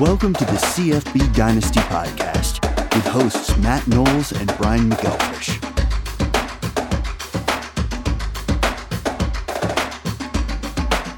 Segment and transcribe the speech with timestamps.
[0.00, 2.62] Welcome to the CFB Dynasty Podcast
[2.94, 5.58] with hosts Matt Knowles and Brian McElfish.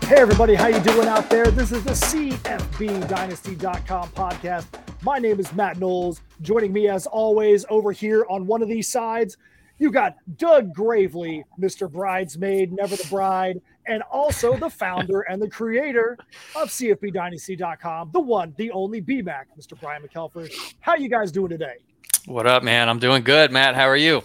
[0.07, 1.51] Hey everybody, how you doing out there?
[1.51, 4.65] This is the CFBDynasty.com podcast.
[5.03, 6.23] My name is Matt Knowles.
[6.41, 9.37] Joining me as always over here on one of these sides,
[9.79, 11.93] you got Doug Gravely, Mr.
[11.93, 13.61] Bridesmaid, Never the Bride,
[13.91, 16.17] and also the founder and the creator
[16.55, 19.79] of CFBDynasty.com, the one, the only BMAC, Mr.
[19.79, 20.75] Brian McElfish.
[20.79, 21.75] How you guys doing today?
[22.27, 22.89] What up, man?
[22.89, 23.75] I'm doing good, Matt.
[23.75, 24.23] How are you?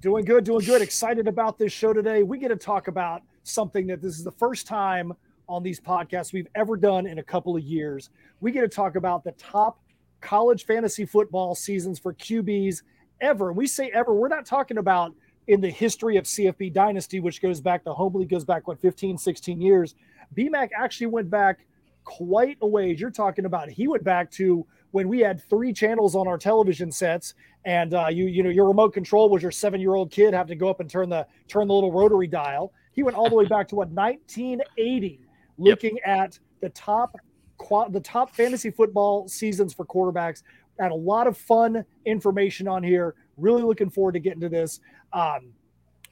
[0.00, 0.80] Doing good, doing good.
[0.80, 2.22] Excited about this show today.
[2.22, 5.12] We get to talk about something that this is the first time
[5.46, 8.08] on these podcasts we've ever done in a couple of years.
[8.40, 9.78] We get to talk about the top
[10.22, 12.82] college fantasy football seasons for QBs
[13.20, 13.48] ever.
[13.48, 15.12] And we say ever, we're not talking about
[15.48, 18.80] in the history of CFB Dynasty, which goes back, the home league goes back, what,
[18.80, 19.94] 15, 16 years.
[20.36, 21.66] BMAC actually went back
[22.04, 23.00] quite a ways.
[23.00, 26.90] You're talking about he went back to when we had three channels on our television
[26.90, 30.32] sets and uh, you you know your remote control was your seven year old kid
[30.32, 33.28] having to go up and turn the turn the little rotary dial he went all
[33.28, 35.20] the way back to what 1980,
[35.58, 36.06] looking yep.
[36.06, 37.14] at the top
[37.90, 40.42] the top fantasy football seasons for quarterbacks.
[40.80, 43.14] Had a lot of fun information on here.
[43.36, 44.80] Really looking forward to getting to this.
[45.16, 45.52] Um,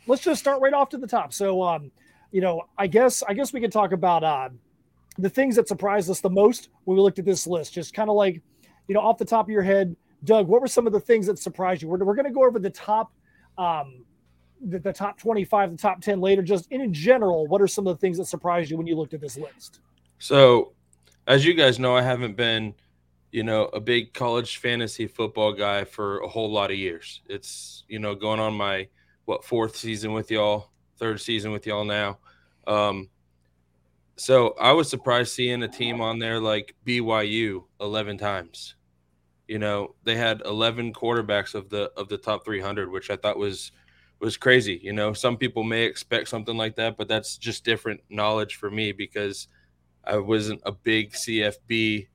[0.06, 1.32] let's just start right off to the top.
[1.32, 1.92] So, um,
[2.32, 4.48] you know, I guess I guess we can talk about uh,
[5.18, 7.74] the things that surprised us the most when we looked at this list.
[7.74, 8.40] Just kind of like,
[8.88, 9.94] you know, off the top of your head,
[10.24, 11.88] Doug, what were some of the things that surprised you?
[11.88, 13.12] We're, we're going to go over the top
[13.58, 14.04] um,
[14.60, 16.42] the, the top 25, the top 10 later.
[16.42, 19.14] Just in general, what are some of the things that surprised you when you looked
[19.14, 19.80] at this list?
[20.18, 20.72] So,
[21.26, 22.74] as you guys know, I haven't been,
[23.34, 27.20] you know, a big college fantasy football guy for a whole lot of years.
[27.28, 28.86] It's, you know, going on my,
[29.24, 32.18] what, fourth season with y'all, third season with y'all now.
[32.68, 33.10] Um,
[34.14, 38.76] so I was surprised seeing a team on there like BYU 11 times.
[39.48, 43.36] You know, they had 11 quarterbacks of the of the top 300, which I thought
[43.36, 43.72] was–
[44.20, 44.80] was crazy.
[44.82, 48.70] You know, some people may expect something like that, but that's just different knowledge for
[48.70, 49.48] me because
[50.04, 52.06] I wasn't a big CFB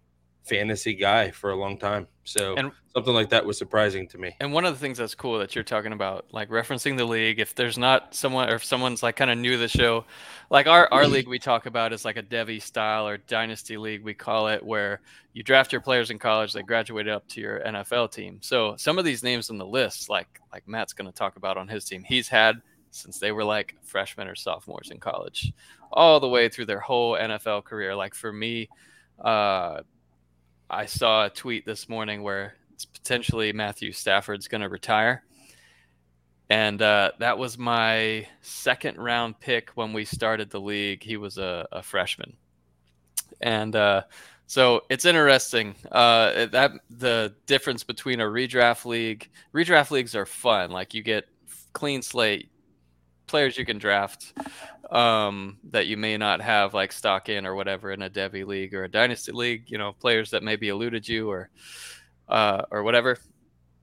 [0.50, 2.08] fantasy guy for a long time.
[2.24, 4.36] So and, something like that was surprising to me.
[4.40, 7.40] And one of the things that's cool that you're talking about, like referencing the league,
[7.40, 10.06] if there's not someone or if someone's like kind of new to the show,
[10.50, 14.04] like our, our league we talk about is like a Devy style or dynasty league,
[14.04, 15.02] we call it, where
[15.34, 18.40] you draft your players in college, they graduate up to your NFL team.
[18.42, 21.68] So some of these names on the list, like like Matt's gonna talk about on
[21.68, 22.62] his team, he's had
[22.92, 25.54] since they were like freshmen or sophomores in college,
[25.92, 27.96] all the way through their whole NFL career.
[27.96, 28.70] Like for me,
[29.20, 29.82] uh
[30.70, 35.24] I saw a tweet this morning where it's potentially Matthew Stafford's going to retire.
[36.50, 41.04] And uh, that was my second round pick when we started the league.
[41.04, 42.34] He was a, a freshman.
[43.42, 44.04] And uh,
[44.48, 50.72] so it's interesting uh, that the difference between a redraft league, redraft leagues are fun.
[50.72, 51.26] Like you get
[51.74, 52.50] clean slate
[53.30, 54.34] players you can draft
[54.92, 58.74] um, that you may not have like stock in or whatever in a Devy league
[58.74, 59.64] or a dynasty league.
[59.68, 61.50] You know, players that maybe eluded you or
[62.28, 63.18] uh, or whatever.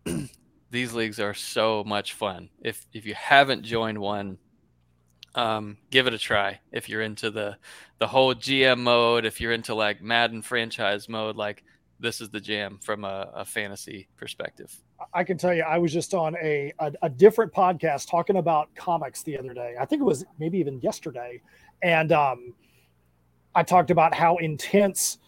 [0.71, 2.51] These leagues are so much fun.
[2.61, 4.39] If if you haven't joined one,
[5.35, 6.61] um, give it a try.
[6.73, 7.57] If you're into the
[7.99, 11.63] the whole GM mode, if you're into like Madden franchise mode, like
[12.01, 14.75] this is the jam from a, a fantasy perspective.
[15.13, 18.75] I can tell you, I was just on a, a, a different podcast talking about
[18.75, 19.75] comics the other day.
[19.79, 21.43] I think it was maybe even yesterday,
[21.83, 22.55] and um,
[23.55, 25.19] I talked about how intense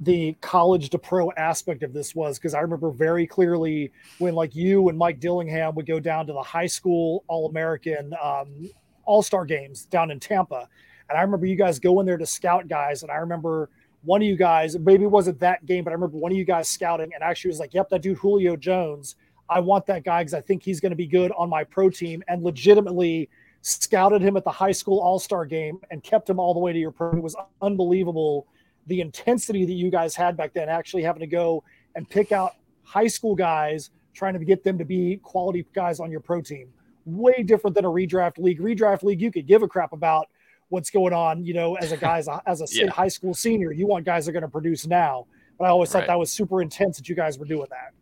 [0.00, 4.54] the college to pro aspect of this was because I remember very clearly when like
[4.54, 8.70] you and Mike Dillingham would go down to the high school All American um,
[9.04, 10.68] All Star games down in Tampa,
[11.08, 13.70] and I remember you guys going there to scout guys, and I remember
[14.08, 16.46] one of you guys, maybe it wasn't that game, but I remember one of you
[16.46, 19.16] guys scouting and actually was like, yep, that dude Julio Jones.
[19.50, 21.90] I want that guy because I think he's going to be good on my pro
[21.90, 23.28] team and legitimately
[23.60, 26.72] scouted him at the high school all star game and kept him all the way
[26.72, 27.12] to your pro.
[27.12, 28.46] It was unbelievable
[28.86, 31.62] the intensity that you guys had back then, actually having to go
[31.94, 32.54] and pick out
[32.84, 36.68] high school guys, trying to get them to be quality guys on your pro team.
[37.04, 38.58] Way different than a redraft league.
[38.58, 40.28] Redraft league, you could give a crap about
[40.68, 42.90] what's going on, you know, as a guy, as a, as a yeah.
[42.90, 43.72] high school senior.
[43.72, 45.26] You want guys that are going to produce now.
[45.58, 46.08] But I always thought right.
[46.08, 47.92] that was super intense that you guys were doing that.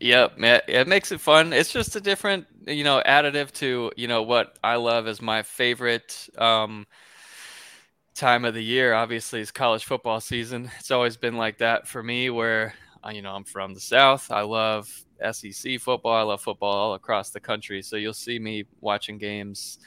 [0.00, 1.52] Yep, it makes it fun.
[1.52, 5.42] It's just a different, you know, additive to, you know, what I love as my
[5.42, 6.86] favorite um,
[8.14, 8.94] time of the year.
[8.94, 10.70] Obviously, is college football season.
[10.78, 12.74] It's always been like that for me, where
[13.04, 14.30] uh, you know I'm from the South.
[14.30, 14.88] I love
[15.32, 16.14] SEC football.
[16.14, 17.82] I love football all across the country.
[17.82, 19.78] So you'll see me watching games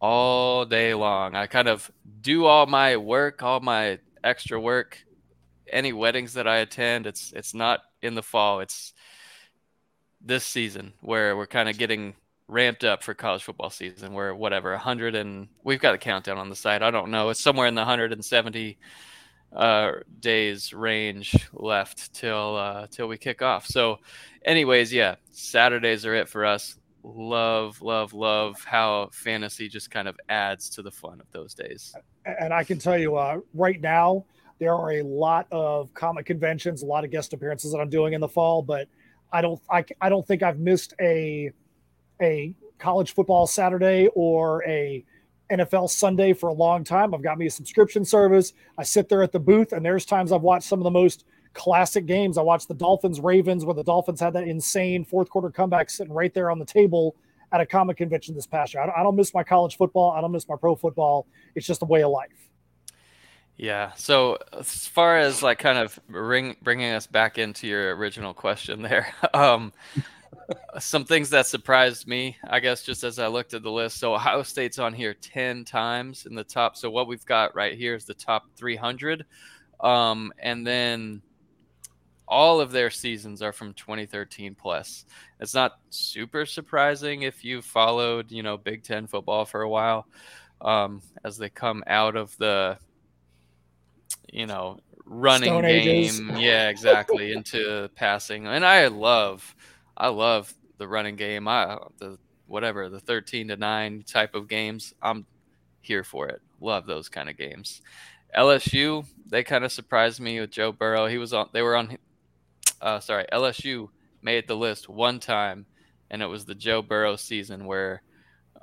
[0.00, 1.34] all day long.
[1.34, 1.90] I kind of
[2.20, 5.04] do all my work, all my extra work
[5.72, 8.60] any weddings that I attend, it's it's not in the fall.
[8.60, 8.92] It's
[10.20, 12.14] this season where we're kind of getting
[12.48, 14.12] ramped up for college football season.
[14.12, 16.82] Where whatever 100 and we've got a countdown on the site.
[16.82, 17.30] I don't know.
[17.30, 18.78] It's somewhere in the 170
[19.54, 23.66] uh, days range left till uh, till we kick off.
[23.66, 23.98] So,
[24.44, 26.77] anyways, yeah, Saturdays are it for us.
[27.02, 31.94] Love, love, love how fantasy just kind of adds to the fun of those days.
[32.40, 34.24] And I can tell you, uh, right now
[34.58, 38.12] there are a lot of comic conventions, a lot of guest appearances that I'm doing
[38.14, 38.88] in the fall, but
[39.32, 41.52] I don't, I, I don't think I've missed a
[42.20, 45.04] a college football Saturday or a
[45.50, 47.14] NFL Sunday for a long time.
[47.14, 48.52] I've got me a subscription service.
[48.76, 51.24] I sit there at the booth, and there's times I've watched some of the most
[51.58, 52.38] classic games.
[52.38, 56.12] I watched the Dolphins Ravens, where the Dolphins had that insane fourth quarter comeback sitting
[56.12, 57.16] right there on the table
[57.52, 58.82] at a comic convention this past year.
[58.82, 60.12] I don't, I don't miss my college football.
[60.12, 61.26] I don't miss my pro football.
[61.54, 62.48] It's just a way of life.
[63.56, 63.92] Yeah.
[63.96, 68.80] So as far as like kind of bring, bringing us back into your original question
[68.80, 69.72] there, um,
[70.78, 73.98] some things that surprised me, I guess, just as I looked at the list.
[73.98, 76.76] So Ohio State's on here 10 times in the top.
[76.76, 79.26] So what we've got right here is the top 300.
[79.80, 81.22] Um, and then
[82.28, 85.04] all of their seasons are from 2013 plus.
[85.40, 90.06] It's not super surprising if you followed, you know, Big Ten football for a while
[90.60, 92.78] um, as they come out of the,
[94.32, 95.88] you know, running Stone game.
[95.88, 96.20] Ages.
[96.36, 97.32] Yeah, exactly.
[97.32, 98.46] into passing.
[98.46, 99.56] And I love–
[99.98, 101.48] I love the running game.
[101.48, 104.94] I the whatever the 13 to 9 type of games.
[105.02, 105.26] I'm
[105.80, 106.40] here for it.
[106.60, 107.82] Love those kind of games.
[108.36, 111.06] LSU, they kind of surprised me with Joe Burrow.
[111.06, 111.98] He was on they were on
[112.80, 113.88] uh sorry, LSU
[114.22, 115.66] made the list one time
[116.10, 118.02] and it was the Joe Burrow season where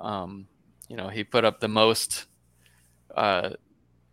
[0.00, 0.48] um
[0.88, 2.26] you know, he put up the most
[3.16, 3.50] uh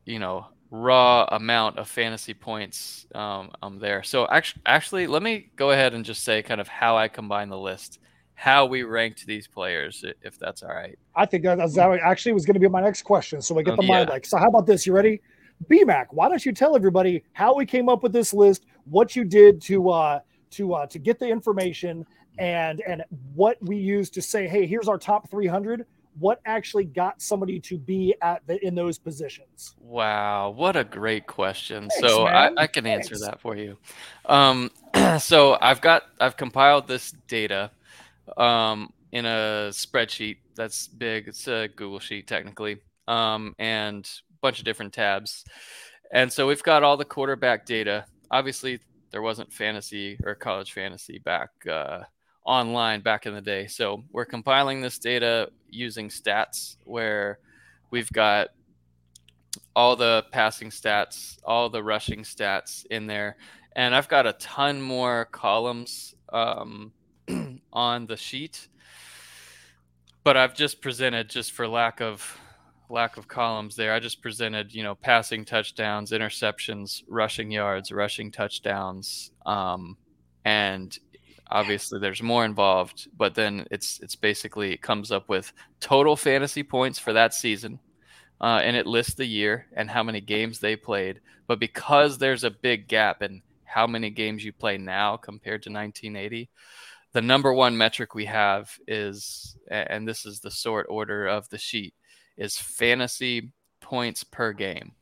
[0.05, 4.03] you know, raw amount of fantasy points um, um there.
[4.03, 7.49] So actually, actually, let me go ahead and just say kind of how I combine
[7.49, 7.99] the list,
[8.35, 10.97] how we ranked these players, if that's all right.
[11.15, 13.41] I think that, that's that actually was going to be my next question.
[13.41, 13.87] So we get the Okay.
[13.87, 14.25] mind like.
[14.25, 14.85] So how about this?
[14.87, 15.21] You ready?
[15.69, 19.23] BMAC, why don't you tell everybody how we came up with this list, what you
[19.23, 20.19] did to uh
[20.51, 22.05] to uh to get the information
[22.37, 25.85] and and what we used to say, hey, here's our top 300.
[26.19, 29.75] What actually got somebody to be at the in those positions?
[29.79, 31.89] Wow, what a great question.
[31.89, 32.27] Thanks, so.
[32.27, 33.25] I, I can answer Thanks.
[33.25, 33.77] that for you.
[34.25, 34.69] Um,
[35.19, 37.71] so I've got I've compiled this data
[38.37, 41.27] um, in a spreadsheet that's big.
[41.27, 42.77] It's a Google sheet technically,
[43.07, 44.07] um, and
[44.43, 45.45] bunch of different tabs.
[46.11, 48.05] And so we've got all the quarterback data.
[48.29, 48.79] Obviously,
[49.09, 52.01] there wasn't fantasy or college fantasy back uh,
[52.45, 53.65] online back in the day.
[53.65, 57.39] So we're compiling this data using stats where
[57.89, 58.49] we've got
[59.75, 63.37] all the passing stats, all the rushing stats in there.
[63.75, 66.91] And I've got a ton more columns um,
[67.73, 68.67] on the sheet,
[70.23, 72.39] but I've just presented just for lack of
[72.93, 73.93] lack of columns there.
[73.93, 79.97] I just presented, you know, passing touchdowns, interceptions, rushing yards, rushing touchdowns, um,
[80.45, 80.97] and
[81.49, 83.07] obviously there's more involved.
[83.17, 87.79] But then it's it's basically it comes up with total fantasy points for that season,
[88.39, 91.19] uh, and it lists the year and how many games they played.
[91.47, 95.71] But because there's a big gap in how many games you play now compared to
[95.71, 96.49] 1980,
[97.13, 101.57] the number one metric we have is, and this is the sort order of the
[101.57, 101.93] sheet,
[102.37, 104.93] is fantasy points per game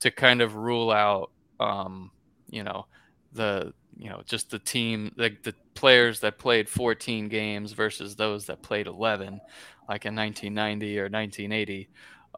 [0.00, 1.30] to kind of rule out,
[1.60, 2.10] um,
[2.48, 2.86] you know,
[3.32, 8.46] the you know just the team the, the players that played 14 games versus those
[8.46, 9.40] that played 11
[9.88, 11.88] like in 1990 or 1980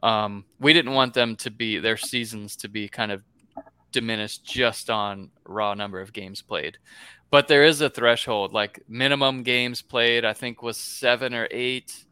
[0.03, 3.23] um, we didn't want them to be their seasons to be kind of
[3.91, 6.77] diminished just on raw number of games played.
[7.29, 12.05] But there is a threshold like minimum games played i think was seven or eight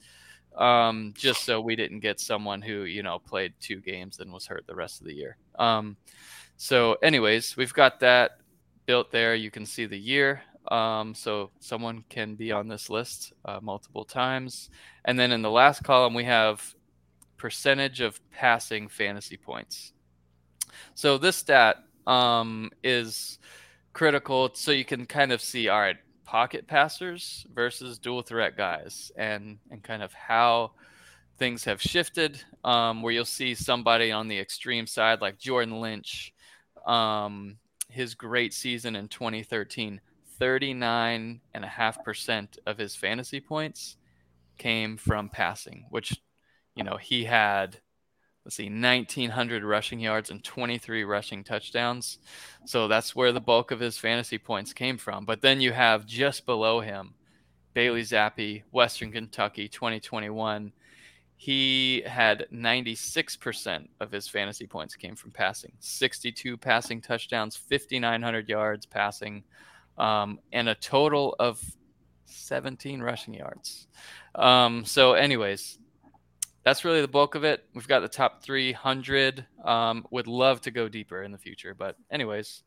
[0.55, 4.45] um, just so we didn't get someone who you know played two games and was
[4.45, 5.37] hurt the rest of the year.
[5.57, 5.97] Um,
[6.57, 8.39] so anyways we've got that
[8.85, 9.35] built there.
[9.35, 10.41] You can see the year.
[10.69, 14.69] Um, so someone can be on this list uh, multiple times.
[15.05, 16.75] And then in the last column we have
[17.37, 19.93] percentage of passing fantasy points.
[20.95, 23.39] So this stat um, is
[23.93, 25.97] critical so you can kind of see all right
[26.29, 30.69] pocket passers versus dual threat guys and and kind of how
[31.39, 36.31] things have shifted um, where you'll see somebody on the extreme side like jordan lynch
[36.85, 37.57] um,
[37.89, 39.99] his great season in 2013
[40.39, 43.97] 39.5% of his fantasy points
[44.59, 46.21] came from passing which
[46.75, 47.79] you know he had
[48.49, 52.17] let's see, 1,900 rushing yards and 23 rushing touchdowns.
[52.65, 55.23] So that's where the bulk of his fantasy points came from.
[55.23, 57.13] But then you have just below him
[57.75, 60.71] Bailey Zappe Western Kentucky, 2021.
[61.37, 68.87] He had 96% of his fantasy points came from passing, 62 passing touchdowns, 5,900 yards
[68.87, 69.43] passing,
[69.99, 71.61] um, and a total of
[72.25, 73.85] 17 rushing yards.
[74.33, 75.78] Um, so, anyways,
[76.63, 77.65] that's really the bulk of it.
[77.73, 79.45] We've got the top 300.
[79.63, 82.63] Um, would love to go deeper in the future, but anyways,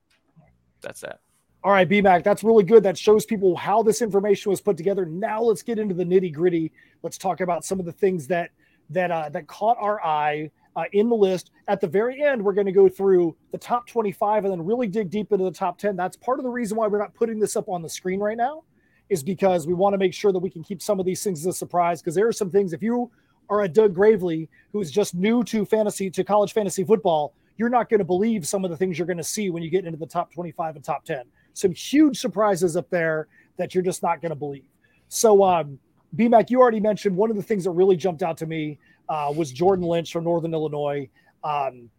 [0.81, 1.21] that's that.
[1.65, 2.83] All right, BMAC, that's really good.
[2.83, 5.07] That shows people how this information was put together.
[5.07, 6.73] Now let's get into the nitty gritty.
[7.03, 8.51] Let's talk about some of the things that
[8.91, 11.53] that uh, that caught our eye uh, in the list.
[11.69, 14.89] At the very end, we're going to go through the top 25 and then really
[14.89, 15.95] dig deep into the top 10.
[15.95, 18.37] That's part of the reason why we're not putting this up on the screen right
[18.37, 18.65] now,
[19.09, 21.41] is because we want to make sure that we can keep some of these things
[21.41, 22.03] as a surprise.
[22.03, 23.11] Because there are some things if you
[23.49, 27.69] are a Doug Gravely who is just new to fantasy to college fantasy football, you're
[27.69, 29.85] not going to believe some of the things you're going to see when you get
[29.85, 34.03] into the top 25 and top 10 some huge surprises up there that you're just
[34.03, 34.65] not going to believe.
[35.09, 35.79] So, um,
[36.17, 39.33] BMAC, you already mentioned one of the things that really jumped out to me uh,
[39.35, 41.09] was Jordan Lynch from Northern Illinois.
[41.43, 41.91] Um,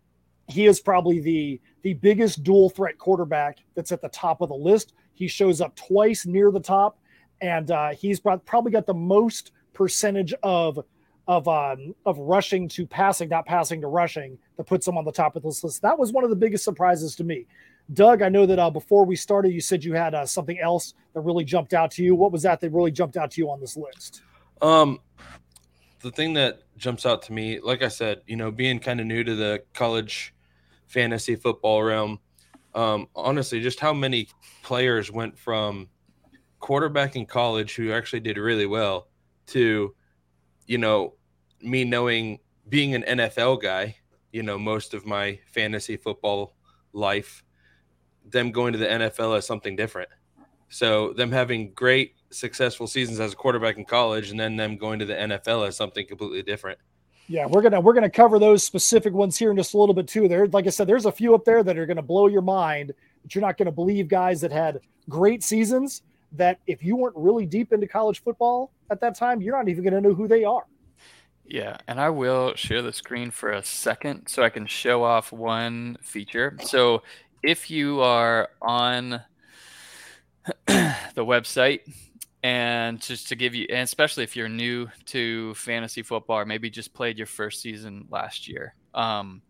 [0.48, 4.56] he is probably the the biggest dual threat quarterback that's at the top of the
[4.56, 4.94] list.
[5.14, 6.98] He shows up twice near the top,
[7.42, 10.84] and uh, he's probably got the most percentage of
[11.28, 15.12] of um, of rushing to passing, not passing to rushing, that puts him on the
[15.12, 15.82] top of this list.
[15.82, 17.46] That was one of the biggest surprises to me.
[17.94, 20.94] Doug, I know that uh, before we started, you said you had uh, something else
[21.14, 22.16] that really jumped out to you.
[22.16, 24.22] What was that that really jumped out to you on this list?
[24.62, 25.00] Um,
[26.00, 29.06] the thing that jumps out to me, like I said, you know, being kind of
[29.06, 30.34] new to the college
[30.88, 32.20] fantasy football realm,
[32.74, 34.28] um, honestly, just how many
[34.64, 35.90] players went from
[36.60, 39.08] quarterback in college who actually did really well
[39.48, 39.94] to,
[40.74, 41.14] you know,
[41.62, 43.96] me knowing being an NFL guy,
[44.32, 46.56] you know, most of my fantasy football
[46.94, 47.44] life
[48.26, 50.10] them going to the NFL as something different.
[50.70, 54.98] So them having great successful seasons as a quarterback in college and then them going
[54.98, 56.80] to the NFL as something completely different.
[57.28, 60.08] Yeah, we're gonna we're gonna cover those specific ones here in just a little bit
[60.08, 60.28] too.
[60.28, 62.94] There, like I said, there's a few up there that are gonna blow your mind.
[63.22, 66.02] But you're not gonna believe guys that had great seasons.
[66.34, 69.84] That if you weren't really deep into college football at that time, you're not even
[69.84, 70.66] gonna know who they are.
[71.46, 75.32] Yeah, and I will share the screen for a second so I can show off
[75.32, 76.58] one feature.
[76.64, 77.04] So
[77.44, 79.22] if you are on
[80.68, 81.82] the website
[82.44, 86.70] and just to give you and especially if you're new to fantasy football or maybe
[86.70, 89.42] just played your first season last year um,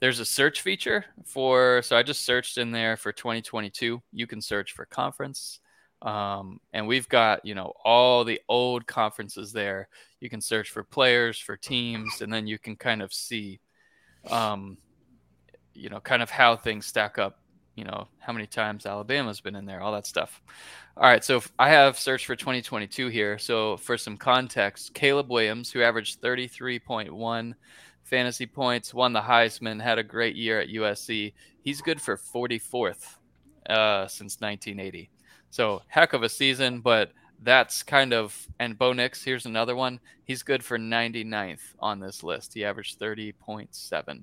[0.00, 4.40] there's a search feature for so i just searched in there for 2022 you can
[4.42, 5.60] search for conference
[6.02, 9.88] um, and we've got you know all the old conferences there
[10.20, 13.60] you can search for players for teams and then you can kind of see
[14.30, 14.76] um,
[15.74, 17.38] you know, kind of how things stack up,
[17.74, 20.42] you know, how many times Alabama's been in there, all that stuff.
[20.96, 23.38] All right, so I have searched for 2022 here.
[23.38, 27.54] So for some context, Caleb Williams, who averaged 33.1
[28.04, 31.32] fantasy points, won the Heisman, had a great year at USC.
[31.62, 33.16] He's good for 44th
[33.68, 35.10] uh, since 1980.
[35.52, 40.00] So heck of a season, but that's kind of and Bo Nix, here's another one.
[40.24, 42.54] He's good for 99th on this list.
[42.54, 44.22] He averaged 30.7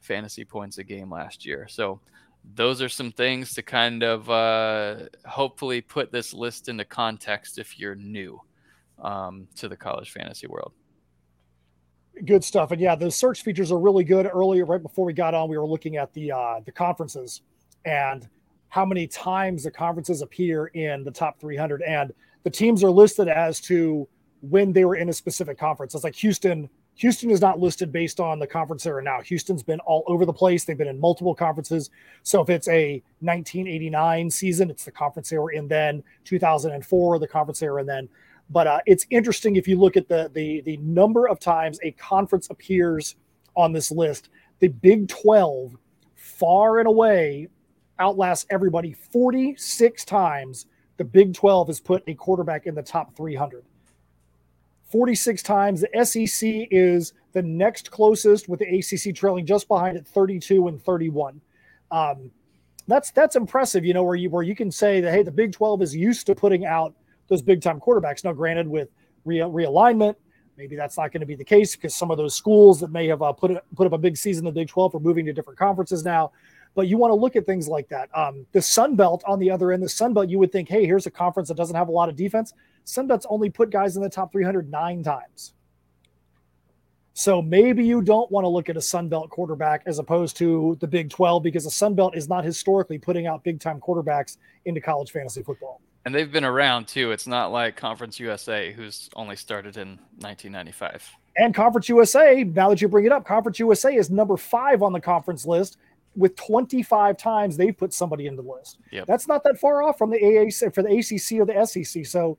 [0.00, 1.66] fantasy points a game last year.
[1.68, 2.00] So
[2.54, 7.78] those are some things to kind of uh, hopefully put this list into context if
[7.78, 8.40] you're new
[9.02, 10.72] um, to the college fantasy world.
[12.24, 14.24] Good stuff, and yeah, those search features are really good.
[14.32, 17.42] Earlier, right before we got on, we were looking at the uh, the conferences
[17.84, 18.26] and
[18.74, 22.12] how many times the conferences appear in the top 300, and
[22.42, 24.08] the teams are listed as to
[24.40, 25.94] when they were in a specific conference.
[25.94, 29.20] It's like Houston Houston is not listed based on the conference they're in now.
[29.20, 30.64] Houston's been all over the place.
[30.64, 31.90] They've been in multiple conferences.
[32.24, 36.02] So if it's a 1989 season, it's the conference they were in then.
[36.24, 38.08] 2004, the conference they were in then.
[38.50, 41.92] But uh, it's interesting if you look at the, the the number of times a
[41.92, 43.14] conference appears
[43.54, 44.30] on this list.
[44.58, 45.76] The Big 12,
[46.16, 47.48] far and away,
[47.98, 48.92] outlasts everybody.
[48.92, 53.64] 46 times the Big 12 has put a quarterback in the top 300.
[54.90, 55.82] 46 times.
[55.82, 60.80] The SEC is the next closest, with the ACC trailing just behind at 32 and
[60.80, 61.40] 31.
[61.90, 62.30] Um,
[62.86, 65.52] that's that's impressive, you know, where you where you can say that hey, the Big
[65.52, 66.94] 12 is used to putting out
[67.28, 68.24] those big time quarterbacks.
[68.24, 68.88] Now, granted, with
[69.24, 70.16] re- realignment,
[70.56, 73.06] maybe that's not going to be the case because some of those schools that may
[73.08, 75.32] have uh, put put up a big season in the Big 12 are moving to
[75.32, 76.30] different conferences now.
[76.74, 78.08] But you want to look at things like that.
[78.16, 80.84] Um, the Sun Belt on the other end, the Sun Belt, you would think, hey,
[80.84, 82.52] here's a conference that doesn't have a lot of defense.
[82.84, 85.54] Sun Belt's only put guys in the top 309 times.
[87.16, 90.76] So maybe you don't want to look at a Sun Belt quarterback as opposed to
[90.80, 94.38] the Big 12 because the Sun Belt is not historically putting out big time quarterbacks
[94.64, 95.80] into college fantasy football.
[96.04, 97.12] And they've been around too.
[97.12, 101.08] It's not like Conference USA, who's only started in 1995.
[101.36, 104.92] And Conference USA, now that you bring it up, Conference USA is number five on
[104.92, 105.78] the conference list
[106.16, 108.78] with 25 times they've put somebody in the list.
[108.92, 109.06] Yep.
[109.06, 112.06] That's not that far off from the AAC for the ACC or the SEC.
[112.06, 112.38] So,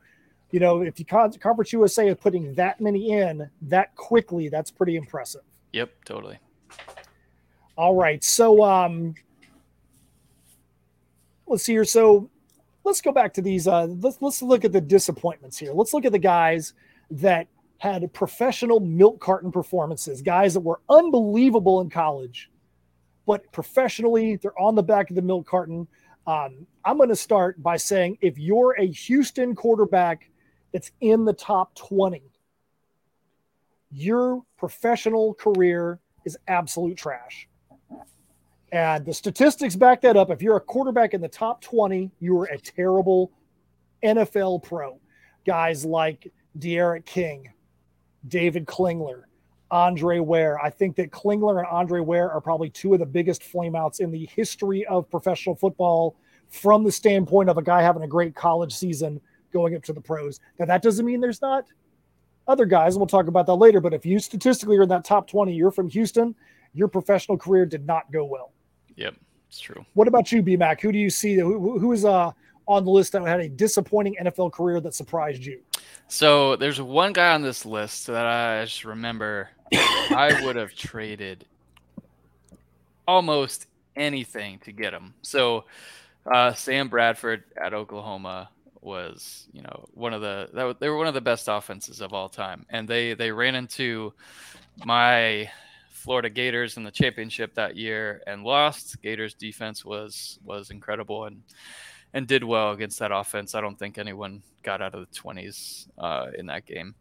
[0.52, 4.96] you know, if you Conference USA is putting that many in that quickly, that's pretty
[4.96, 5.42] impressive.
[5.74, 6.40] Yep, totally.
[7.78, 8.24] All right.
[8.24, 9.16] So, um,
[11.48, 11.84] let's see here.
[11.84, 12.30] So,
[12.86, 13.68] let's go back to these.
[13.68, 15.74] Uh, let's let's look at the disappointments here.
[15.74, 16.74] Let's look at the guys
[17.12, 17.48] that
[17.80, 22.50] had professional milk carton performances, guys that were unbelievable in college,
[23.26, 25.88] but professionally they're on the back of the milk carton.
[26.28, 30.30] Um, I'm going to start by saying if you're a Houston quarterback
[30.72, 32.22] that's in the top 20,
[33.92, 37.48] your professional career is absolute trash.
[38.72, 40.32] And the statistics back that up.
[40.32, 43.32] If you're a quarterback in the top 20, you're a terrible
[44.04, 45.00] NFL pro.
[45.46, 47.54] Guys like D'Eriq King,
[48.28, 49.24] David Klingler,
[49.76, 50.58] Andre Ware.
[50.64, 54.10] I think that Klingler and Andre Ware are probably two of the biggest flameouts in
[54.10, 56.16] the history of professional football
[56.48, 59.20] from the standpoint of a guy having a great college season
[59.52, 60.40] going up to the pros.
[60.58, 61.66] Now, that doesn't mean there's not
[62.48, 63.82] other guys, and we'll talk about that later.
[63.82, 66.34] But if you statistically are in that top 20, you're from Houston,
[66.74, 68.54] your professional career did not go well.
[68.96, 69.16] Yep,
[69.50, 69.86] it's true.
[69.94, 70.80] What about you, BMAC?
[70.80, 71.36] Who do you see?
[71.36, 72.32] Who, who is uh,
[72.66, 75.60] on the list that had a disappointing NFL career that surprised you?
[76.08, 81.46] So there's one guy on this list that I just remember I would have traded
[83.08, 85.14] almost anything to get him.
[85.22, 85.66] So
[86.32, 88.50] uh, Sam Bradford at Oklahoma
[88.82, 92.14] was, you know, one of the that, they were one of the best offenses of
[92.14, 94.14] all time, and they they ran into
[94.86, 95.50] my
[95.90, 99.02] Florida Gators in the championship that year and lost.
[99.02, 101.42] Gators defense was was incredible and
[102.14, 103.56] and did well against that offense.
[103.56, 106.96] I don't think anyone got out of the 20s uh, in that game.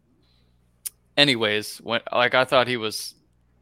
[1.17, 3.15] Anyways, when, like I thought he was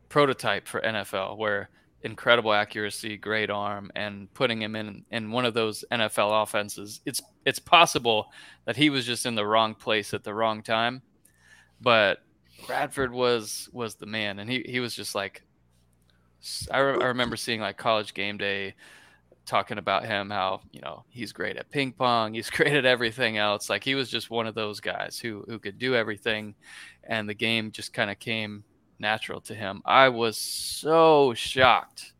[0.09, 1.69] prototype for NFL, where
[2.03, 7.01] incredible accuracy, great arm, and putting him in in one of those NFL offenses.
[7.05, 8.27] It's it's possible
[8.65, 11.01] that he was just in the wrong place at the wrong time,
[11.81, 12.19] but
[12.67, 15.41] Bradford was was the man, and he he was just like.
[16.69, 18.75] I, re- I remember seeing like college game day
[19.45, 23.37] talking about him how you know he's great at ping pong he's great at everything
[23.37, 26.55] else like he was just one of those guys who who could do everything
[27.03, 28.63] and the game just kind of came
[29.03, 29.81] natural to him.
[29.85, 32.13] I was so shocked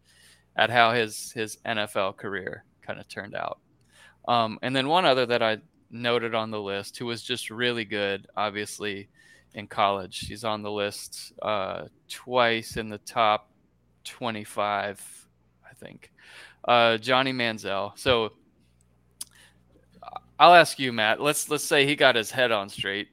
[0.56, 3.60] at how his his nfl career kind of turned out.
[4.28, 5.58] Um, and then one other that i
[5.90, 9.10] noted on the list who was just really good obviously
[9.54, 13.52] in college he's on the list uh, twice in the top
[14.06, 15.28] 25
[15.70, 16.12] i think
[16.66, 17.98] uh, Johnny Manziel.
[17.98, 18.34] So
[20.40, 21.22] I'll ask you, Matt.
[21.22, 23.10] Let's let's say he got his head on straight.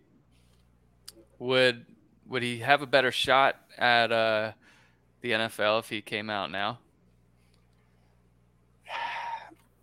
[1.39, 1.87] Would
[2.27, 4.53] would he have a better shot at uh,
[5.21, 6.79] the NFL if he came out now?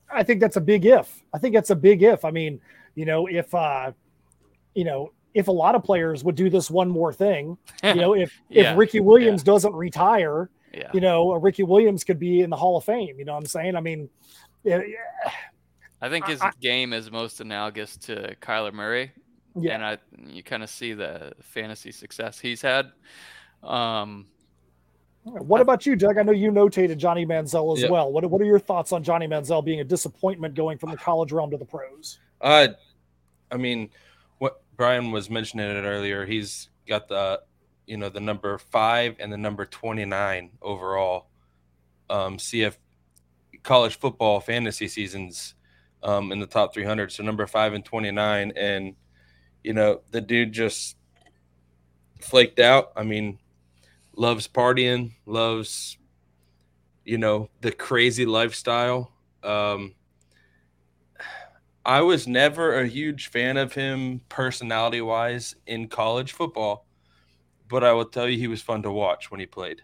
[0.09, 1.23] I think that's a big if.
[1.33, 2.23] I think that's a big if.
[2.23, 2.61] I mean,
[2.95, 3.91] you know, if uh,
[4.73, 8.13] you know, if a lot of players would do this one more thing, you know,
[8.13, 8.71] if yeah.
[8.71, 9.53] if Ricky Williams yeah.
[9.53, 10.91] doesn't retire, yeah.
[10.93, 13.17] you know, Ricky Williams could be in the Hall of Fame.
[13.17, 13.75] You know what I'm saying?
[13.75, 14.09] I mean,
[14.63, 14.81] yeah,
[16.01, 19.11] I think his I, game is most analogous to Kyler Murray.
[19.59, 19.73] Yeah.
[19.73, 22.91] And I, you kind of see the fantasy success he's had.
[23.63, 24.27] Um,
[25.23, 26.17] what about you, Doug?
[26.17, 27.91] I know you notated Johnny Manziel as yep.
[27.91, 28.11] well.
[28.11, 31.31] What, what are your thoughts on Johnny Manziel being a disappointment going from the college
[31.31, 32.19] realm to the pros?
[32.39, 32.69] Uh,
[33.51, 33.89] I mean,
[34.37, 36.25] what Brian was mentioning it earlier.
[36.25, 37.41] He's got the
[37.87, 41.27] you know the number five and the number 29 overall
[42.09, 42.75] um, CF
[43.63, 45.55] college football fantasy seasons
[46.03, 47.11] um, in the top 300.
[47.11, 48.95] So number five and 29, and
[49.63, 50.97] you know the dude just
[52.21, 52.91] flaked out.
[52.95, 53.39] I mean,
[54.15, 55.97] loves partying, loves
[57.05, 59.11] you know the crazy lifestyle.
[59.43, 59.93] Um,
[61.85, 66.86] I was never a huge fan of him personality wise in college football
[67.69, 69.81] but I will tell you he was fun to watch when he played.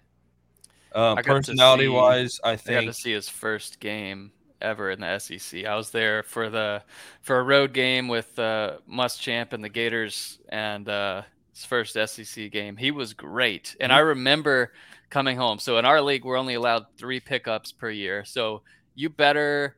[0.94, 5.02] Um, personality see, wise, I think I got to see his first game ever in
[5.02, 5.66] the SEC.
[5.66, 6.84] I was there for the
[7.22, 12.52] for a road game with uh, Muschamp and the Gators, and uh, his first SEC
[12.52, 12.78] game.
[12.78, 14.10] He was great, and I mm-hmm.
[14.10, 14.74] remember
[15.10, 15.60] coming home.
[15.60, 18.26] So in our league, we're only allowed three pickups per year.
[18.26, 18.64] So
[18.96, 19.76] you better,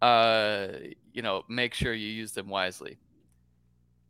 [0.00, 0.68] uh,
[1.12, 2.98] you know, make sure you use them wisely.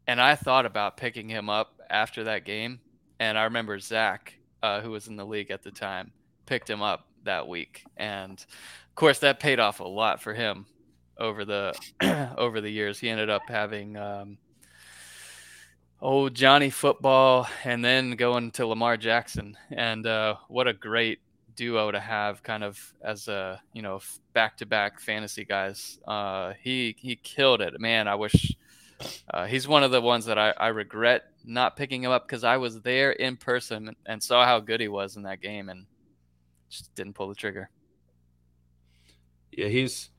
[0.09, 2.81] And I thought about picking him up after that game
[3.23, 6.11] and I remember Zach uh, who was in the league at the time,
[6.45, 10.67] picked him up that week, and of course that paid off a lot for him
[11.19, 11.73] over the
[12.37, 12.99] over the years.
[12.99, 14.39] He ended up having um,
[16.01, 21.21] oh Johnny football, and then going to Lamar Jackson, and uh, what a great
[21.55, 24.01] duo to have, kind of as a you know
[24.33, 26.01] back to back fantasy guys.
[26.09, 28.09] Uh, he he killed it, man.
[28.09, 28.57] I wish.
[29.29, 32.45] Uh, he's one of the ones that I, I regret not picking him up because
[32.45, 35.87] I was there in person and saw how good he was in that game and
[36.69, 37.71] just didn't pull the trigger.
[39.51, 40.11] Yeah, he's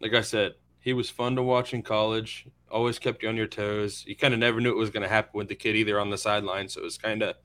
[0.00, 2.46] like I said, he was fun to watch in college.
[2.70, 4.04] Always kept you on your toes.
[4.06, 6.10] You kind of never knew what was going to happen with the kid either on
[6.10, 6.68] the sideline.
[6.68, 7.36] So it was kind of,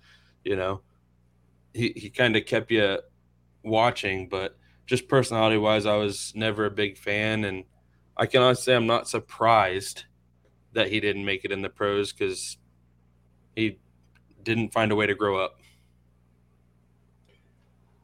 [0.43, 0.81] you know,
[1.73, 2.99] he, he kind of kept you
[3.63, 4.29] watching.
[4.29, 7.45] But just personality wise, I was never a big fan.
[7.45, 7.63] And
[8.17, 10.05] I can honestly say I'm not surprised
[10.73, 12.57] that he didn't make it in the pros because
[13.55, 13.77] he
[14.43, 15.59] didn't find a way to grow up.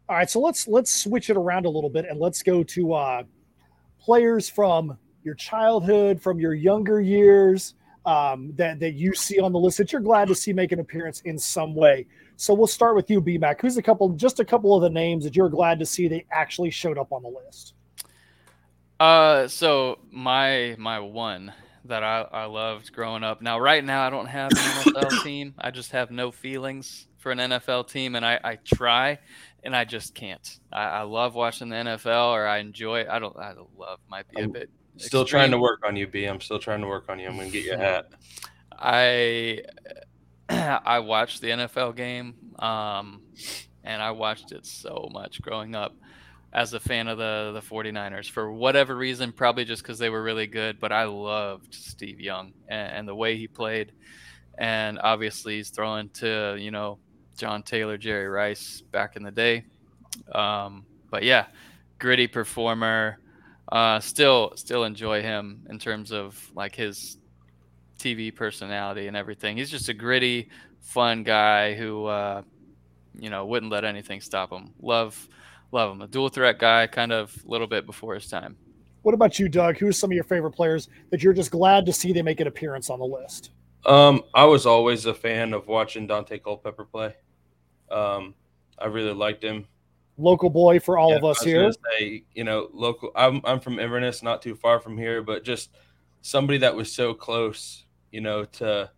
[0.10, 2.94] All right, so let's let's switch it around a little bit and let's go to
[2.94, 3.24] uh,
[4.00, 7.74] players from your childhood, from your younger years
[8.06, 10.80] um, that that you see on the list that you're glad to see make an
[10.80, 12.06] appearance in some way.
[12.38, 13.60] So we'll start with you, BMAC.
[13.60, 16.26] Who's a couple, just a couple of the names that you're glad to see they
[16.32, 17.74] actually showed up on the list?
[19.00, 21.52] Uh, so my my one
[21.88, 23.42] that I, I loved growing up.
[23.42, 25.54] Now, right now, I don't have an NFL team.
[25.58, 29.20] I just have no feelings for an NFL team, and I, I try,
[29.64, 30.60] and I just can't.
[30.72, 33.06] I, I love watching the NFL, or I enjoy.
[33.10, 33.38] I don't.
[33.38, 34.70] I don't love might be a bit.
[34.98, 35.42] Still extreme.
[35.42, 36.26] trying to work on you, B.
[36.26, 37.28] I'm still trying to work on you.
[37.28, 38.12] I'm gonna get you a hat.
[38.72, 39.64] I
[40.50, 43.22] I watched the NFL game, um,
[43.84, 45.96] and I watched it so much growing up
[46.54, 50.24] as a fan of the the 49ers for whatever reason probably just because they were
[50.24, 53.92] really good but i loved steve young and, and, the way he played.
[54.60, 56.98] And obviously he's throwing to you know
[57.38, 59.66] john taylor jerry rice back in the day.
[60.34, 61.48] Um, but yeah
[62.00, 63.20] gritty performer.
[63.72, 67.18] Uh, still still enjoy him in terms of like his
[68.00, 69.58] tv personality and everything.
[69.58, 72.44] He's just a gritty fun guy who uh,
[73.20, 74.74] you know wouldn't let anything stop him.
[74.82, 75.28] Love
[75.72, 76.02] love him.
[76.02, 78.58] A dual threat guy, kind of a little bit before his time.
[79.02, 79.78] What about you, Doug?
[79.78, 82.40] Who are some of your favorite players that you're just glad to see they make
[82.40, 83.52] an appearance on the list?
[83.86, 87.16] Um, I was always a fan of watching Dante Culpepper play.
[87.90, 88.36] Um,
[88.78, 89.66] I really liked him.
[90.18, 91.72] Local boy for all yeah, of us here.
[91.72, 93.12] Say, you know, local.
[93.16, 95.70] I'm I'm from Inverness, not too far from here, but just
[96.22, 98.90] somebody that was so close, you know, to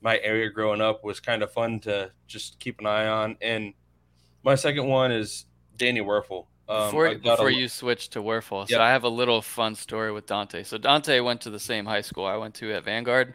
[0.00, 3.36] my area growing up was kind of fun to just keep an eye on.
[3.40, 3.74] And
[4.42, 5.44] my second one is
[5.82, 6.46] Danny Wuerffel.
[6.68, 10.12] Um, before before a, you switch to Wuerffel, so I have a little fun story
[10.12, 10.62] with Dante.
[10.62, 13.34] So Dante went to the same high school I went to at Vanguard,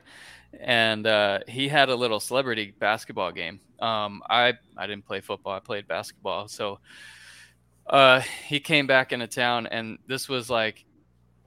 [0.57, 3.60] and uh, he had a little celebrity basketball game.
[3.79, 6.47] Um, I I didn't play football; I played basketball.
[6.47, 6.79] So
[7.86, 10.86] uh, he came back into town, and this was like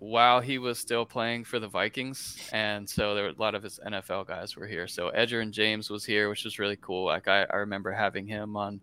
[0.01, 3.63] while he was still playing for the Vikings, and so there were a lot of
[3.63, 4.87] his NFL guys were here.
[4.89, 7.05] So Edgerrin James was here, which was really cool.
[7.05, 8.81] Like I, I remember having him on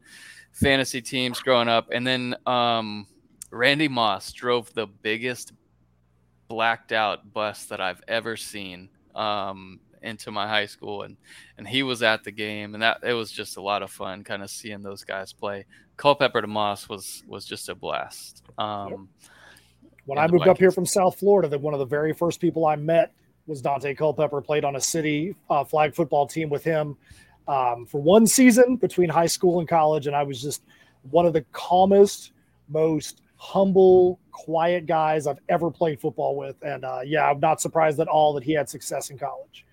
[0.52, 1.90] fantasy teams growing up.
[1.92, 3.08] And then um,
[3.52, 5.54] Randy Moss drove the biggest
[6.48, 11.18] blacked out bus that I've ever seen um, into my high school, and
[11.58, 14.24] and he was at the game, and that it was just a lot of fun,
[14.24, 15.66] kind of seeing those guys play.
[15.98, 18.44] Culpepper to Moss was was just a blast.
[18.58, 19.10] Um,
[20.08, 22.66] when I moved up here from South Florida, that one of the very first people
[22.66, 23.14] I met
[23.46, 24.42] was Dante Culpepper.
[24.42, 26.96] Played on a city uh, flag football team with him
[27.48, 30.64] um, for one season between high school and college, and I was just
[31.12, 32.32] one of the calmest,
[32.70, 36.56] most humble, quiet guys I've ever played football with.
[36.62, 39.66] And uh, yeah, I'm not surprised at all that he had success in college.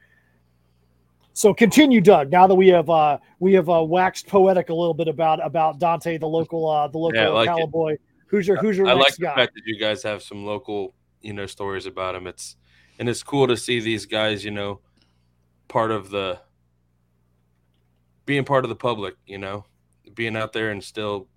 [1.33, 2.31] So continue, Doug.
[2.33, 5.79] Now that we have uh, we have uh, waxed poetic a little bit about about
[5.79, 7.97] Dante, the local uh, the local yeah, like cowboy.
[8.35, 9.35] Who's your who's your I like the guy?
[9.37, 10.93] fact that you guys have some local
[11.23, 12.27] you know stories about him.
[12.27, 12.57] It's
[12.99, 14.81] and it's cool to see these guys you know
[15.69, 16.41] part of the
[18.27, 19.65] being part of the public, you know,
[20.15, 21.29] being out there and still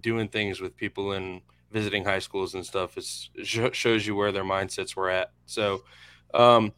[0.00, 4.44] doing things with people and visiting high schools and stuff is shows you where their
[4.44, 5.30] mindsets were at.
[5.46, 5.84] So,
[6.32, 6.72] um,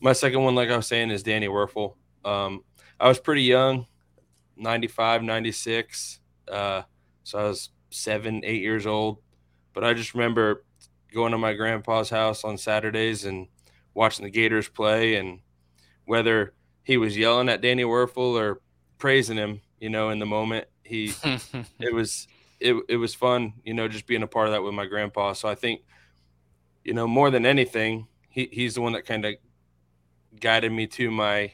[0.00, 1.94] my second one, like I was saying, is Danny Wuerffel.
[2.24, 2.64] Um,
[2.98, 3.86] I was pretty young,
[4.56, 6.20] 95, 96.
[6.50, 6.82] Uh,
[7.22, 9.18] so I was seven, eight years old.
[9.72, 10.64] But I just remember
[11.12, 13.48] going to my grandpa's house on Saturdays and
[13.94, 15.40] watching the Gators play and
[16.04, 18.60] whether he was yelling at Danny Wuerffel or
[18.98, 20.66] praising him, you know, in the moment.
[20.84, 21.12] He
[21.80, 22.28] it was
[22.60, 25.32] it it was fun, you know, just being a part of that with my grandpa.
[25.32, 25.82] So I think,
[26.84, 29.34] you know, more than anything, he, he's the one that kind of
[30.40, 31.52] guided me to my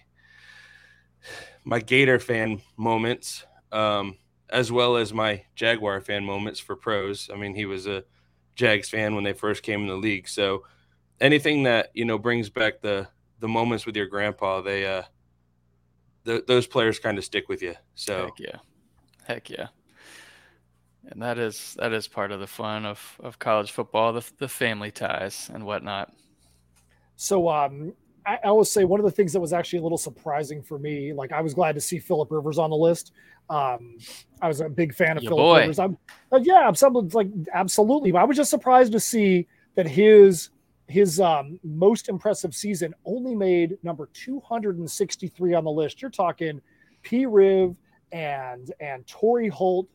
[1.65, 3.45] my Gator fan moments.
[3.71, 4.19] Um,
[4.53, 7.31] as well as my Jaguar fan moments for pros.
[7.33, 8.05] I mean, he was a
[8.55, 10.29] Jags fan when they first came in the league.
[10.29, 10.65] So
[11.21, 13.09] anything that you know brings back the
[13.41, 15.03] the moments with your grandpa, they uh,
[16.27, 17.75] th- those players kind of stick with you.
[17.95, 18.59] So heck yeah,
[19.25, 19.69] heck yeah.
[21.11, 24.49] And that is that is part of the fun of, of college football, the, the
[24.49, 26.13] family ties and whatnot.
[27.17, 27.95] So um,
[28.27, 30.79] I, I will say one of the things that was actually a little surprising for
[30.79, 33.13] me, like I was glad to see Philip Rivers on the list.
[33.51, 33.99] Um,
[34.41, 35.59] I was a big fan of Your Philip boy.
[35.61, 35.79] Rivers.
[35.79, 35.99] I'm,
[36.31, 38.13] uh, yeah, I'm some- like absolutely.
[38.13, 40.51] But I was just surprised to see that his
[40.89, 46.03] his um, most impressive season only made number 263 on the list.
[46.03, 46.61] You're talking
[47.03, 47.27] P.
[47.27, 47.75] Riv
[48.13, 49.89] and and Torry Holt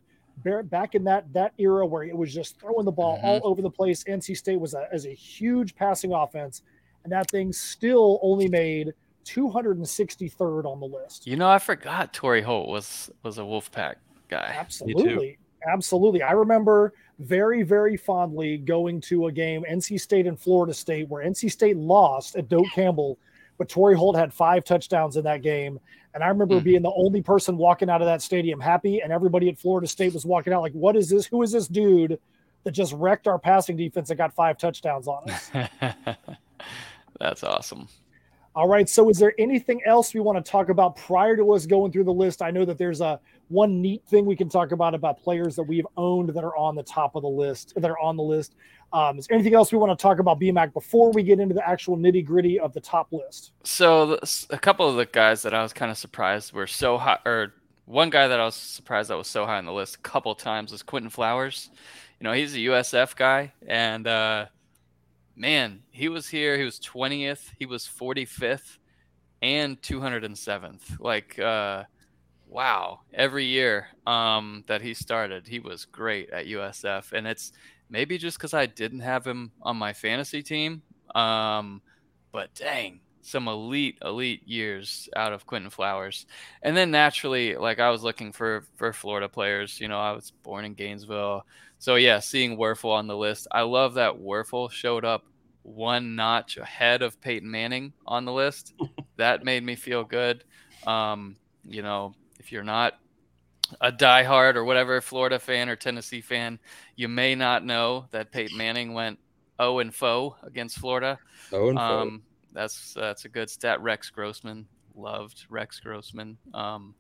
[0.66, 3.24] back in that that era where it was just throwing the ball Mhm.
[3.24, 4.04] all over the place.
[4.06, 6.62] NC State was a, as a huge passing offense,
[7.04, 8.94] and that thing still only made
[9.26, 11.28] 263rd on the list.
[11.28, 13.96] You know, I forgot Torry Holt was was a Wolfpack
[14.30, 14.56] guy.
[14.58, 15.38] Absolutely.
[15.68, 16.22] Absolutely.
[16.22, 21.26] I remember very, very fondly going to a game, NC State and Florida State, where
[21.26, 23.18] NC State lost at Doak Campbell,
[23.58, 25.80] but Torry Holt had five touchdowns in that game.
[26.14, 26.64] And I remember Mhm.
[26.64, 30.14] being the only person walking out of that stadium happy, and everybody at Florida State
[30.14, 31.26] was walking out like, What is this?
[31.26, 32.20] Who is this dude
[32.64, 35.52] that just wrecked our passing defense and got five touchdowns on us?
[37.20, 37.88] That's awesome.
[38.58, 38.90] All right.
[38.90, 42.06] So, is there anything else we want to talk about prior to us going through
[42.06, 42.42] the list?
[42.42, 45.64] I know that there's a one neat thing we can talk about about players that
[45.64, 48.56] we've owned that are on the top of the list, that are on the list.
[48.94, 51.54] Um, is there anything else we want to talk about BMAC before we get into
[51.54, 53.52] the actual nitty gritty of the top list?
[53.64, 54.18] So
[54.50, 57.54] a couple of the guys that I was kind of surprised were so high, or
[57.86, 60.34] one guy that I was surprised that was so high on the list a couple
[60.36, 61.70] times was Quinton Flowers.
[62.20, 64.48] You know, he's a USF guy, and uh,
[65.38, 66.58] man, he was here.
[66.58, 67.52] He was 20th.
[67.58, 68.80] He was 45th
[69.42, 71.00] and 207th.
[71.00, 71.84] Like, uh,
[72.48, 73.02] wow!
[73.14, 77.54] Every year um, that he started, he was great at USF, and it's
[77.90, 80.82] maybe just because I didn't have him on my fantasy team.
[81.16, 81.82] Um,
[82.32, 86.26] but dang, some elite, elite years out of Quinton Flowers.
[86.62, 89.80] And then naturally, like I was looking for for Florida players.
[89.82, 91.46] You know, I was born in Gainesville,
[91.80, 95.26] so yeah, seeing Wuerffel on the list, I love that Wuerffel showed up
[95.64, 98.74] one notch ahead of Peyton Manning on the list.
[99.18, 100.44] that made me feel good.
[100.86, 102.94] Um, you know, if you're not
[103.82, 106.60] a diehard or whatever Florida fan or Tennessee fan,
[106.96, 109.20] you may not know that Peyton Manning went
[109.62, 111.20] 0 and foe against Florida.
[111.52, 112.24] oh, and Um,
[112.58, 113.82] that's that's a good stat.
[113.82, 114.66] Rex Grossman
[114.96, 116.38] loved Rex Grossman.
[116.54, 116.96] Um,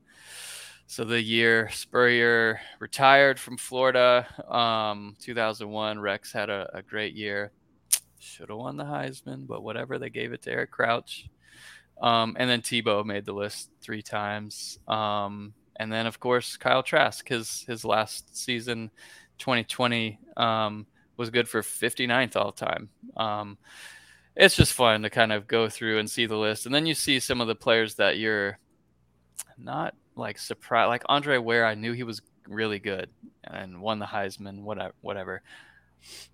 [0.86, 7.52] so the year Spurrier retired from Florida, um, 2001, Rex had a, a great year.
[8.20, 9.98] Should have won the Heisman, but whatever.
[9.98, 11.26] They gave it to Eric Crouch.
[12.02, 14.80] Um, and then Tebow made the list three times.
[14.88, 18.92] Um, and then of course Kyle Trask, his his last season,
[19.40, 20.86] 2020, um,
[21.18, 22.90] was good for 59th all time.
[24.40, 26.94] It's just fun to kind of go through and see the list, and then you
[26.94, 28.60] see some of the players that you're
[29.58, 30.90] not like surprised.
[30.90, 33.10] Like Andre Ware, I knew he was really good
[33.44, 34.94] and won the Heisman, whatever.
[35.02, 35.42] Whatever.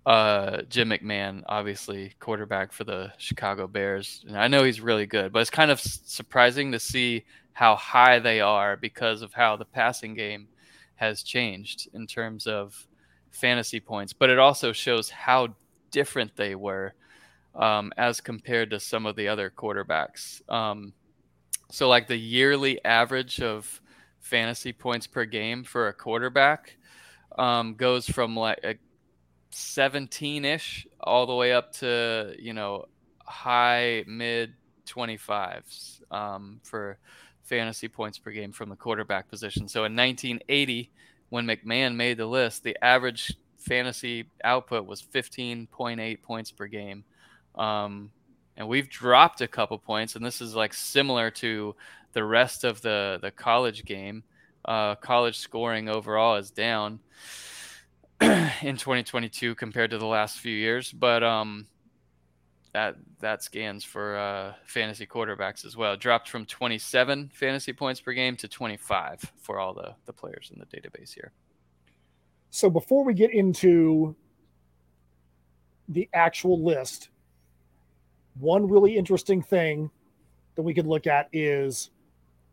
[0.04, 5.32] Uh, Jim McMahon, obviously quarterback for the Chicago Bears, and I know he's really good,
[5.32, 9.64] but it's kind of surprising to see how high they are because of how the
[9.64, 10.48] passing game
[10.96, 12.86] has changed in terms of
[13.30, 14.12] fantasy points.
[14.12, 15.56] But it also shows how
[15.90, 16.94] different they were
[17.56, 20.48] um, as compared to some of the other quarterbacks.
[20.50, 20.92] Um,
[21.70, 23.80] so, like the yearly average of
[24.20, 26.76] fantasy points per game for a quarterback
[27.36, 28.76] um, goes from like a
[29.50, 32.86] 17 ish all the way up to, you know,
[33.24, 34.54] high mid
[34.86, 36.98] 25s um, for
[37.42, 39.68] fantasy points per game from the quarterback position.
[39.68, 40.90] So, in 1980,
[41.30, 47.04] when McMahon made the list, the average fantasy output was 15.8 points per game.
[47.56, 48.10] Um,
[48.56, 51.74] and we've dropped a couple points, and this is like similar to
[52.12, 54.22] the rest of the the college game.
[54.64, 57.00] Uh, college scoring overall is down
[58.20, 61.66] in 2022 compared to the last few years, but um,
[62.72, 65.96] that that scans for uh, fantasy quarterbacks as well.
[65.96, 70.60] Dropped from 27 fantasy points per game to 25 for all the the players in
[70.60, 71.32] the database here.
[72.50, 74.14] So before we get into
[75.88, 77.08] the actual list,
[78.38, 79.90] one really interesting thing
[80.54, 81.90] that we could look at is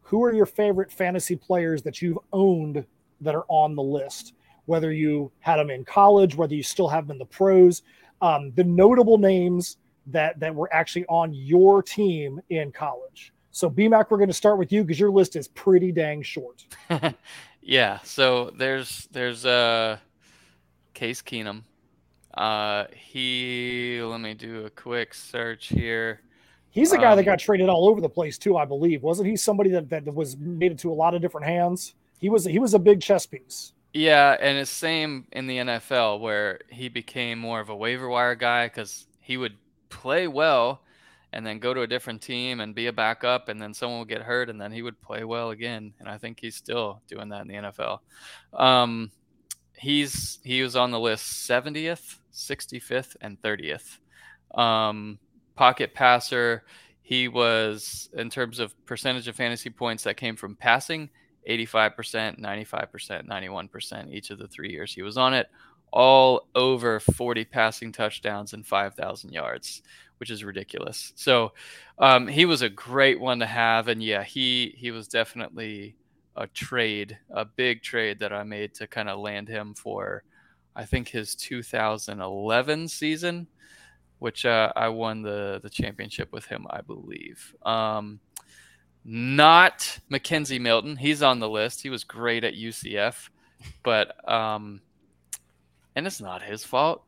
[0.02, 2.86] who are your favorite fantasy players that you've owned
[3.22, 4.34] that are on the list?
[4.66, 7.82] Whether you had them in college, whether you still have them in the pros,
[8.22, 13.34] um, the notable names that that were actually on your team in college.
[13.52, 16.66] So BMAC, we're going to start with you because your list is pretty dang short.
[17.62, 18.00] yeah.
[18.04, 19.98] So there's there's uh
[20.94, 21.64] Case Keenum.
[22.34, 26.22] Uh, he let me do a quick search here.
[26.70, 29.04] He's the guy um, that got traded all over the place too, I believe.
[29.04, 31.96] Wasn't he somebody that, that was made it to a lot of different hands?
[32.20, 33.74] He was he was a big chess piece.
[33.94, 38.36] Yeah, and it's same in the NFL where he became more of a waiver wire
[38.36, 39.58] guy because he would
[39.90, 40.82] play well
[41.34, 44.08] and then go to a different team and be a backup and then someone would
[44.08, 47.30] get hurt and then he would play well again and i think he's still doing
[47.30, 48.00] that in the nfl
[48.54, 49.12] um,
[49.82, 53.98] he's he was on the list 70th 65th and 30th
[54.56, 55.20] um,
[55.56, 56.64] pocket passer
[57.02, 61.10] he was in terms of percentage of fantasy points that came from passing
[61.50, 65.48] 85% 95% 91% each of the three years he was on it
[65.92, 69.82] all over 40 passing touchdowns and 5000 yards
[70.22, 71.14] which is ridiculous.
[71.16, 71.54] So
[71.98, 75.96] um, he was a great one to have, and yeah, he he was definitely
[76.36, 80.24] a trade, a big trade that I made to kind of land him for,
[80.76, 83.48] I think his 2011 season,
[84.20, 87.54] which uh, I won the the championship with him, I believe.
[87.64, 88.20] Um,
[89.04, 90.96] not McKenzie Milton.
[90.96, 91.82] He's on the list.
[91.82, 93.30] He was great at UCF,
[93.84, 94.82] but um,
[95.96, 97.04] and it's not his fault.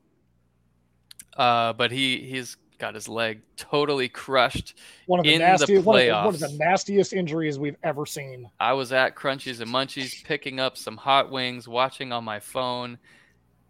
[1.38, 5.90] Uh, but he he's got his leg totally crushed one of the in nastiest, the
[5.90, 6.26] playoffs.
[6.26, 8.50] One of the, one of the nastiest injuries we've ever seen.
[8.60, 12.98] I was at Crunchies and Munchies picking up some hot wings, watching on my phone,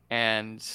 [0.09, 0.67] and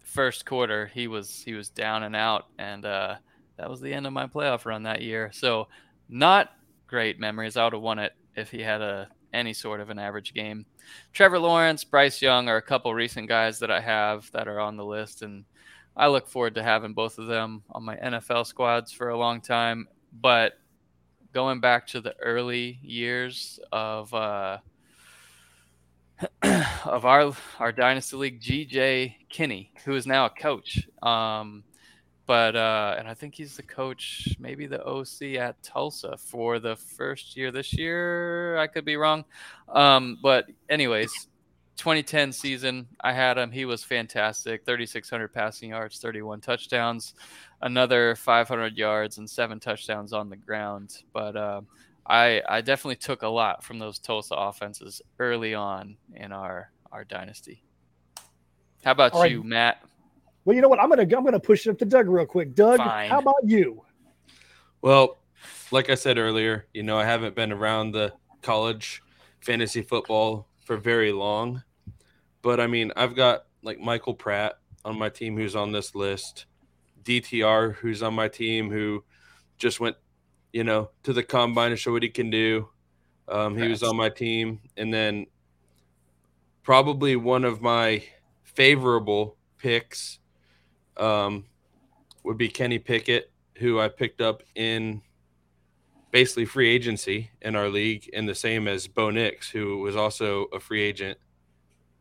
[0.00, 3.16] first quarter he was he was down and out, and uh,
[3.58, 5.30] that was the end of my playoff run that year.
[5.34, 5.68] So
[6.08, 6.52] not
[6.86, 7.58] great memories.
[7.58, 10.64] I would have won it if he had a any sort of an average game.
[11.12, 14.78] Trevor Lawrence, Bryce Young are a couple recent guys that I have that are on
[14.78, 15.44] the list, and
[15.96, 19.40] I look forward to having both of them on my NFL squads for a long
[19.40, 19.88] time.
[20.20, 20.54] But
[21.32, 24.58] going back to the early years of uh,
[26.84, 30.88] of our our dynasty league, GJ Kinne, who is now a coach.
[31.02, 31.64] Um,
[32.26, 36.76] but uh, and I think he's the coach, maybe the OC at Tulsa for the
[36.76, 38.56] first year this year.
[38.56, 39.24] I could be wrong.
[39.68, 41.28] Um, but anyways,
[41.76, 43.50] 2010 season, I had him.
[43.50, 47.14] He was fantastic 3,600 passing yards, 31 touchdowns,
[47.62, 51.02] another 500 yards, and seven touchdowns on the ground.
[51.12, 51.62] But uh,
[52.06, 57.04] I, I definitely took a lot from those Tulsa offenses early on in our, our
[57.04, 57.62] dynasty.
[58.84, 59.82] How about you, Matt?
[60.44, 60.78] Well, you know what?
[60.78, 62.54] I'm gonna I'm gonna push it up to Doug real quick.
[62.54, 63.08] Doug, Fine.
[63.08, 63.82] how about you?
[64.82, 65.16] Well,
[65.70, 69.02] like I said earlier, you know I haven't been around the college
[69.40, 71.62] fantasy football for very long.
[72.42, 76.46] But I mean, I've got like Michael Pratt on my team who's on this list,
[77.04, 79.04] DTR who's on my team who
[79.56, 79.96] just went,
[80.52, 82.68] you know, to the combine to show what he can do.
[83.28, 85.26] Um, he was on my team, and then
[86.62, 88.04] probably one of my
[88.42, 90.18] favorable picks
[90.98, 91.46] um,
[92.22, 95.00] would be Kenny Pickett, who I picked up in
[96.14, 100.44] basically free agency in our league, and the same as Bo Nix, who was also
[100.52, 101.18] a free agent.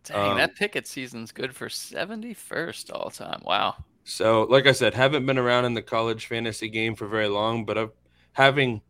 [0.04, 3.42] Dang, um, that Pickett season's good for 71st all time.
[3.44, 3.74] Wow.
[4.04, 7.66] So, like I said, haven't been around in the college fantasy game for very long,
[7.66, 7.90] but I've,
[8.34, 8.84] having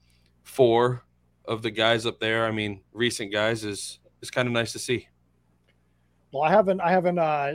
[0.43, 1.05] four
[1.45, 4.79] of the guys up there, I mean, recent guys, is is kind of nice to
[4.79, 5.07] see.
[6.33, 7.53] Well, I haven't, I haven't uh,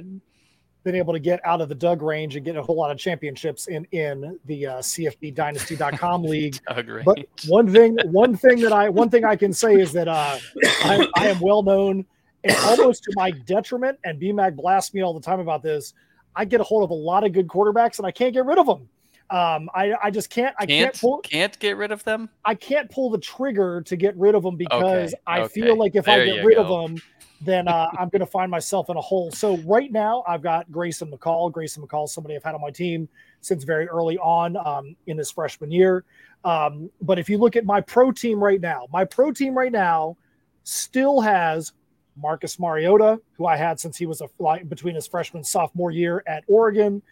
[0.85, 2.99] been able to get out of the Doug range and get a whole lot of
[2.99, 6.59] championships in in the uh, CFBDynasty.com league.
[7.05, 10.39] but one thing, one thing that I one thing I can say is that uh,
[10.85, 12.07] I, I am well known
[12.45, 13.99] and almost to my detriment.
[14.05, 15.95] And BMAC blasts me all the time about this.
[16.35, 18.59] I get a hold of a lot of good quarterbacks and I can't get rid
[18.59, 18.89] of them.
[19.31, 20.55] Um, I, I just can't.
[20.59, 21.19] I can't, can't pull.
[21.19, 22.31] Can't get rid of them.
[22.45, 25.61] I can't pull the trigger to get rid of them because okay, I okay.
[25.61, 26.63] feel like if there I get rid go.
[26.63, 27.03] of them,
[27.43, 29.31] then uh, I'm going to find myself in a hole.
[29.31, 31.53] So right now, I've got Grayson McCall.
[31.53, 33.09] Grayson McCall, somebody I've had on my team
[33.41, 36.05] since very early on um, in his freshman year.
[36.45, 39.73] Um, but if you look at my pro team right now, my pro team right
[39.73, 40.17] now
[40.65, 41.73] still has
[42.17, 46.23] Marcus Mariota, who I had since he was a like, between his freshman sophomore year
[46.27, 47.03] at Oregon,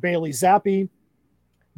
[0.00, 0.88] Bailey Zappe,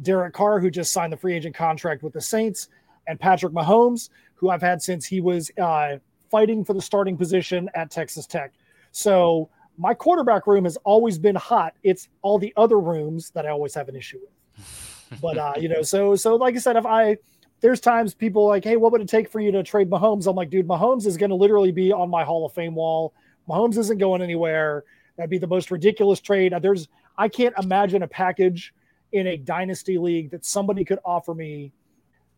[0.01, 2.69] Derek Carr, who just signed the free agent contract with the Saints,
[3.07, 5.97] and Patrick Mahomes, who I've had since he was uh,
[6.29, 8.53] fighting for the starting position at Texas Tech.
[8.91, 11.73] So my quarterback room has always been hot.
[11.83, 15.19] It's all the other rooms that I always have an issue with.
[15.21, 17.17] but uh, you know, so so like I said, if I
[17.61, 20.27] there's times people like, hey, what would it take for you to trade Mahomes?
[20.27, 23.13] I'm like, dude, Mahomes is going to literally be on my Hall of Fame wall.
[23.49, 24.83] Mahomes isn't going anywhere.
[25.15, 26.53] That'd be the most ridiculous trade.
[26.61, 26.87] There's
[27.17, 28.73] I can't imagine a package
[29.11, 31.71] in a dynasty league that somebody could offer me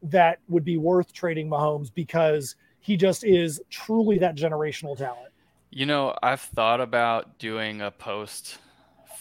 [0.03, 5.31] that would be worth trading Mahomes because he just is truly that generational talent.
[5.71, 8.57] You know, I've thought about doing a post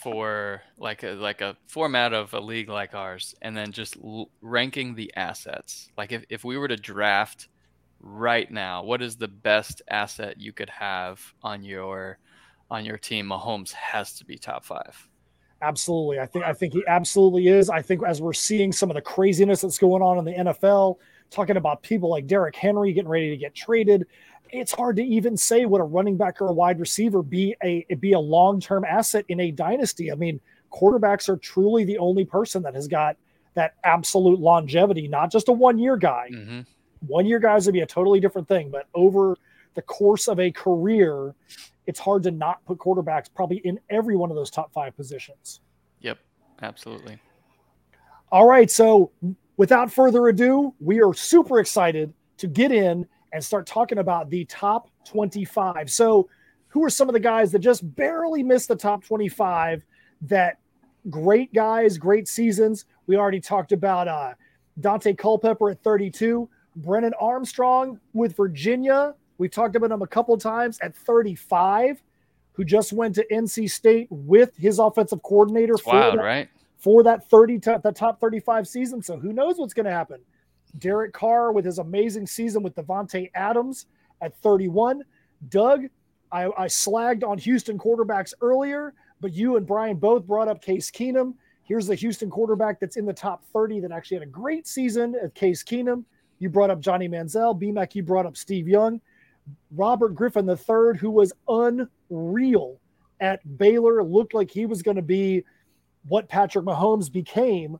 [0.00, 4.30] for like a like a format of a league like ours and then just l-
[4.40, 5.90] ranking the assets.
[5.98, 7.48] Like if, if we were to draft
[8.00, 12.18] right now, what is the best asset you could have on your
[12.70, 13.26] on your team?
[13.26, 15.08] Mahomes has to be top 5.
[15.60, 16.20] Absolutely.
[16.20, 17.68] I think I think he absolutely is.
[17.68, 20.98] I think as we're seeing some of the craziness that's going on in the NFL,
[21.30, 24.06] talking about people like Derrick Henry getting ready to get traded,
[24.50, 27.84] it's hard to even say what a running back or a wide receiver be a
[27.96, 30.12] be a long-term asset in a dynasty.
[30.12, 30.40] I mean,
[30.72, 33.16] quarterbacks are truly the only person that has got
[33.54, 36.30] that absolute longevity, not just a one-year guy.
[36.32, 36.60] Mm-hmm.
[37.06, 39.36] One-year guys would be a totally different thing, but over
[39.74, 41.34] the course of a career,
[41.88, 45.60] it's hard to not put quarterbacks probably in every one of those top five positions.
[46.00, 46.18] Yep,
[46.60, 47.18] absolutely.
[48.30, 48.70] All right.
[48.70, 49.10] So
[49.56, 54.44] without further ado, we are super excited to get in and start talking about the
[54.44, 55.90] top 25.
[55.90, 56.28] So,
[56.70, 59.82] who are some of the guys that just barely missed the top 25
[60.22, 60.58] that
[61.08, 62.84] great guys, great seasons?
[63.06, 64.34] We already talked about uh,
[64.78, 70.78] Daunte Culpepper at 32, Brennan Armstrong with Virginia We've talked about him a couple times
[70.82, 72.02] at 35,
[72.52, 76.48] who just went to NC State with his offensive coordinator for wild, that, right?
[76.76, 79.00] for that 30 t- the top 35 season.
[79.00, 80.20] So who knows what's going to happen?
[80.78, 83.86] Derek Carr with his amazing season with Davante Adams
[84.20, 85.02] at 31.
[85.48, 85.86] Doug,
[86.32, 90.90] I, I slagged on Houston quarterbacks earlier, but you and Brian both brought up Case
[90.90, 91.34] Keenum.
[91.62, 95.14] Here's the Houston quarterback that's in the top 30 that actually had a great season
[95.22, 96.04] at Case Keenum.
[96.38, 97.60] You brought up Johnny Manziel.
[97.60, 99.00] BMAC, you brought up Steve Young.
[99.70, 102.80] Robert Griffin III, who was unreal
[103.20, 105.44] at Baylor, looked like he was going to be
[106.08, 107.78] what Patrick Mahomes became.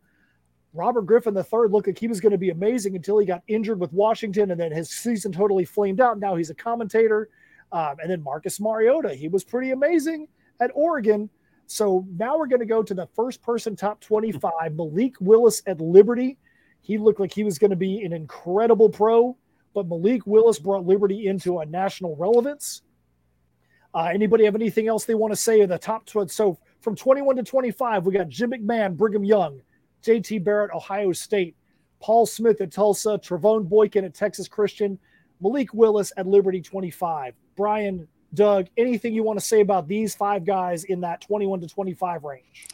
[0.75, 3.81] Robert Griffin III looked like he was going to be amazing until he got injured
[3.81, 6.19] with Washington, and then his season totally flamed out.
[6.19, 7.29] Now he's a commentator.
[7.73, 10.29] Um, and then Marcus Mariota, he was pretty amazing
[10.61, 11.29] at Oregon.
[11.67, 15.81] So now we're going to go to the first person top 25, Malik Willis at
[15.81, 16.39] Liberty.
[16.81, 19.37] He looked like he was going to be an incredible pro
[19.75, 22.83] but Malik Willis brought Liberty into a national relevance.
[23.95, 26.31] Uh, anybody have anything else they want to say in the top 12?
[26.31, 29.61] So from 21 to 25, we got Jim McMahon, Brigham Young,
[30.03, 31.57] JT Barrett, Ohio State,
[32.01, 34.99] Paul Smith at Tulsa, Trevone Boykin at Texas Christian,
[35.41, 37.35] Malik Willis at Liberty 25.
[37.57, 41.69] Brian, Doug, anything you want to say about these five guys in that 21 to
[41.69, 42.69] 25 range?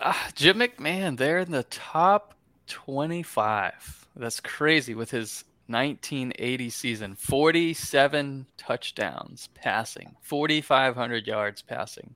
[0.00, 2.34] Uh, Jim McMahon, they're in the top
[2.66, 7.14] 25 that's crazy with his 1980 season.
[7.14, 10.14] 47 touchdowns passing.
[10.22, 12.14] 4500 yards passing.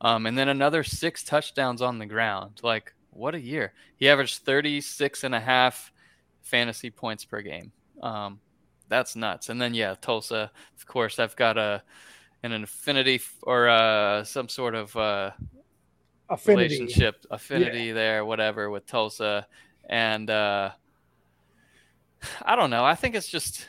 [0.00, 2.60] Um, and then another six touchdowns on the ground.
[2.62, 3.72] Like what a year.
[3.96, 5.92] He averaged 36 and a half
[6.42, 7.72] fantasy points per game.
[8.02, 8.40] Um,
[8.88, 9.48] that's nuts.
[9.48, 11.82] And then yeah tulsa of course i've got a
[12.42, 15.30] an affinity or uh, some sort of uh,
[16.30, 16.74] affinity.
[16.74, 17.94] relationship affinity yeah.
[17.94, 19.46] there whatever with tulsa.
[19.88, 20.70] And uh,
[22.42, 22.84] I don't know.
[22.84, 23.66] I think it's just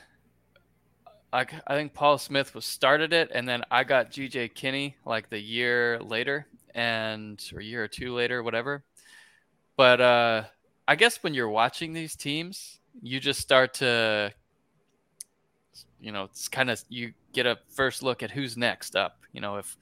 [1.31, 5.29] like I think Paul Smith was started it, and then I got GJ Kinne like
[5.29, 8.83] the year later, and or year or two later, whatever.
[9.77, 10.43] But uh,
[10.87, 14.33] I guess when you're watching these teams, you just start to,
[15.99, 19.21] you know, it's kind of you get a first look at who's next up.
[19.31, 19.77] You know, if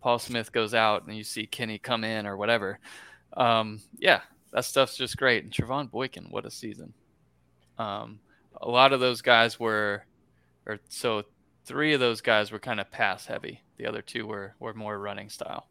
[0.00, 2.78] Paul Smith goes out and you see Kinne come in or whatever.
[3.36, 4.20] Um, yeah,
[4.52, 5.44] that stuff's just great.
[5.44, 6.92] And Trevone Boykin, what a season!
[7.78, 8.20] Um,
[8.60, 10.04] a lot of those guys were,
[10.66, 11.24] or so
[11.64, 13.62] three of those guys were kind of pass heavy.
[13.78, 15.68] The other two were were more running style.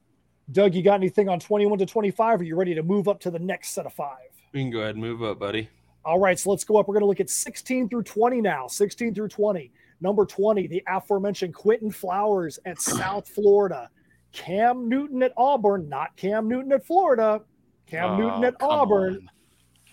[0.52, 2.42] Doug, you got anything on 21 to 25?
[2.42, 4.18] Are you ready to move up to the next set of five?
[4.52, 5.70] We can go ahead and move up, buddy.
[6.04, 6.88] All right, so let's go up.
[6.88, 8.68] We're going to look at 16 through 20 now.
[8.68, 9.72] 16 through 20.
[10.02, 13.90] Number 20, the aforementioned Quinton Flowers at South Florida.
[14.34, 17.42] Cam Newton at Auburn, not Cam Newton at Florida.
[17.86, 19.30] Cam oh, Newton at Auburn.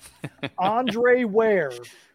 [0.58, 1.72] Andre Ware,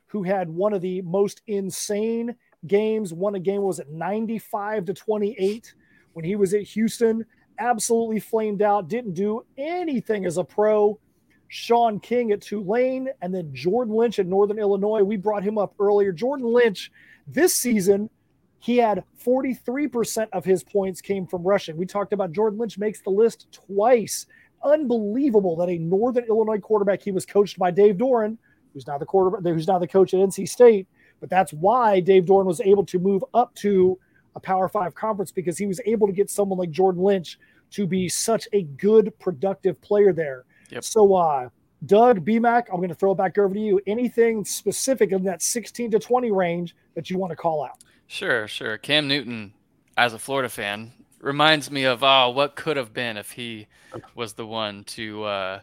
[0.08, 2.36] who had one of the most insane
[2.68, 5.74] games, won a game was at 95 to 28
[6.14, 7.26] when he was at Houston,
[7.60, 11.00] absolutely flamed out, didn't do anything as a pro.
[11.48, 15.04] Shaun King at Tulane, and then Jordan Lynch at Northern Illinois.
[15.04, 16.12] We brought him up earlier.
[16.12, 16.92] Jordan Lynch
[17.28, 18.10] this season,
[18.58, 21.78] he had 43% of his points came from rushing.
[21.78, 24.26] We talked about Jordan Lynch makes the list twice
[24.64, 28.38] unbelievable that a Northern Illinois quarterback, he was coached by Dave Doeren,
[28.74, 30.88] who's now the quarterback, who's now the coach at NC State.
[31.20, 33.98] But that's why Dave Doeren was able to move up to
[34.36, 37.40] a Power Five conference because he was able to get someone like Jordan Lynch
[37.72, 40.46] to be such a good, productive player there.
[40.70, 40.84] Yep.
[40.84, 41.50] So, uh,
[41.86, 43.82] Doug, BMAC, I'm going to throw it back over to you.
[43.88, 47.84] Anything specific in that 16 to 20 range that you want to call out?
[48.08, 48.78] Sure, sure.
[48.78, 49.54] Cam Newton,
[49.98, 50.92] as a Florida fan,
[51.24, 53.68] reminds me of oh, what could have been if he
[54.14, 55.60] was the one to uh,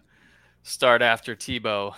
[0.62, 1.94] start after Tebow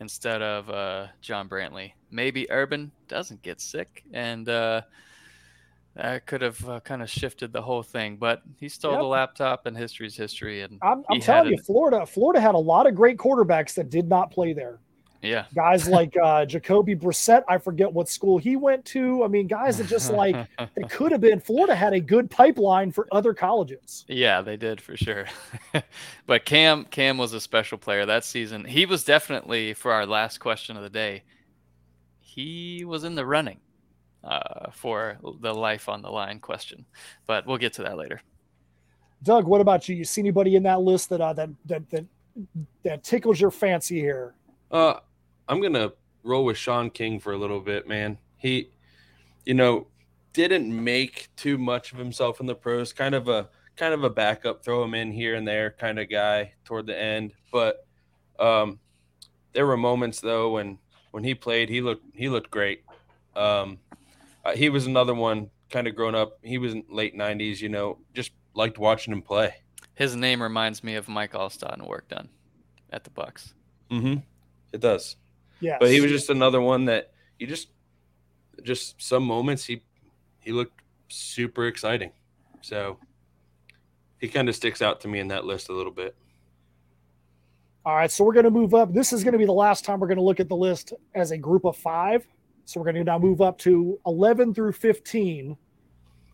[0.00, 1.92] instead of uh, John Brantley.
[2.10, 4.82] Maybe Urban doesn't get sick, and uh,
[5.94, 8.16] that could have uh, kind of shifted the whole thing.
[8.16, 9.00] But he stole yep.
[9.00, 10.62] the laptop, and history's history.
[10.62, 14.08] And I'm, I'm telling you, Florida, Florida had a lot of great quarterbacks that did
[14.08, 14.78] not play there.
[15.26, 15.46] Yeah.
[15.54, 19.24] Guys like uh, Jacoby Brissett, I forget what school he went to.
[19.24, 20.36] I mean, guys that just like
[20.76, 21.40] it could have been.
[21.40, 24.04] Florida had a good pipeline for other colleges.
[24.08, 25.26] Yeah, they did for sure.
[26.26, 28.64] but Cam Cam was a special player that season.
[28.64, 31.24] He was definitely for our last question of the day.
[32.20, 33.60] He was in the running
[34.22, 36.84] uh, for the life on the line question,
[37.26, 38.20] but we'll get to that later.
[39.22, 39.96] Doug, what about you?
[39.96, 42.04] You see anybody in that list that uh, that that that
[42.84, 44.34] that tickles your fancy here?
[44.70, 44.94] Uh,
[45.48, 45.92] I'm gonna
[46.22, 48.18] roll with Shaun King for a little bit, man.
[48.36, 48.70] He,
[49.44, 49.86] you know,
[50.32, 52.92] didn't make too much of himself in the pros.
[52.92, 56.10] Kind of a kind of a backup, throw him in here and there kind of
[56.10, 57.32] guy toward the end.
[57.52, 57.86] But
[58.38, 58.78] um,
[59.52, 60.78] there were moments though when
[61.10, 62.84] when he played, he looked he looked great.
[63.34, 63.78] Um,
[64.44, 66.38] uh, he was another one kind of grown up.
[66.42, 69.54] He was in late '90s, you know, just liked watching him play.
[69.94, 72.28] His name reminds me of Mike Alstott and Warrick Dunn
[72.90, 73.54] at the Bucks.
[73.90, 74.16] Mm-hmm.
[74.72, 75.16] It does.
[75.60, 75.76] Yeah.
[75.80, 77.68] But he was just another one that you just
[78.62, 79.82] just some moments he
[80.40, 82.12] he looked super exciting.
[82.60, 82.98] So
[84.20, 86.16] he kind of sticks out to me in that list a little bit.
[87.84, 88.92] All right, so we're going to move up.
[88.92, 90.92] This is going to be the last time we're going to look at the list
[91.14, 92.26] as a group of five.
[92.64, 95.56] So we're going to now move up to 11 through 15.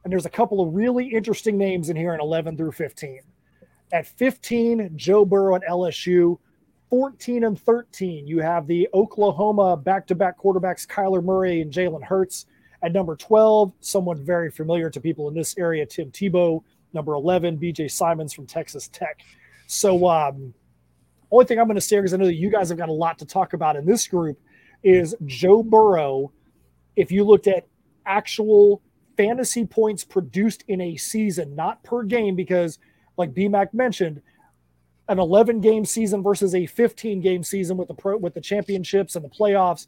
[0.03, 3.21] And there's a couple of really interesting names in here in 11 through 15.
[3.93, 6.39] At 15, Joe Burrow at LSU.
[6.93, 12.05] 14 and 13, you have the Oklahoma back to back quarterbacks, Kyler Murray and Jalen
[12.05, 12.45] Hurts.
[12.83, 16.63] At number 12, someone very familiar to people in this area, Tim Tebow.
[16.93, 19.23] Number 11, BJ Symons from Texas Tech.
[19.69, 20.53] So, um,
[21.31, 22.93] only thing I'm going to say, because I know that you guys have got a
[22.93, 24.39] lot to talk about in this group,
[24.83, 26.31] is Joe Burrow.
[26.95, 27.67] If you looked at
[28.05, 28.83] actual
[29.17, 32.79] fantasy points produced in a season, not per game, because
[33.17, 34.21] like BMAC mentioned,
[35.09, 39.17] an 11 game season versus a 15 game season with the pro with the championships
[39.17, 39.87] and the playoffs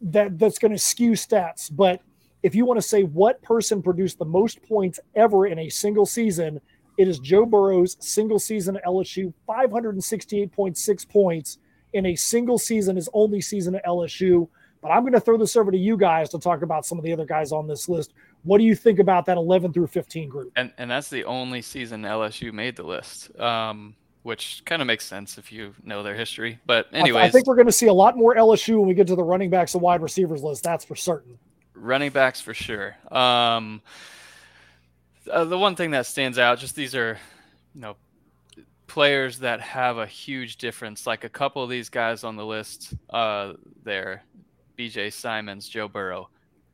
[0.00, 1.70] that that's going to skew stats.
[1.74, 2.00] But
[2.42, 6.06] if you want to say what person produced the most points ever in a single
[6.06, 6.60] season
[6.98, 11.58] it is Joe Burrow's single season at LSU 568.6 points
[11.92, 14.48] in a single season his only season at LSU
[14.82, 17.04] but I'm going to throw this over to you guys to talk about some of
[17.04, 18.14] the other guys on this list.
[18.44, 20.52] What do you think about that 11 through 15 group?
[20.56, 23.38] And and that's the only season LSU made the list.
[23.38, 26.58] Um which kind of makes sense if you know their history.
[26.66, 29.06] But anyways, I, think we're going to see a lot more LSU when we get
[29.06, 30.62] to the running backs and wide receivers list.
[30.62, 31.38] That's for certain.
[31.74, 32.96] Running backs for sure.
[33.10, 33.80] Um,
[35.30, 37.18] uh, the one thing that stands out, just these are,
[37.74, 37.96] you know,
[38.86, 41.06] players that have a huge difference.
[41.06, 43.54] Like a couple of these guys on the list, uh,
[43.84, 44.24] there,
[44.76, 45.10] B.J.
[45.10, 46.28] Symons, Joe Burrow,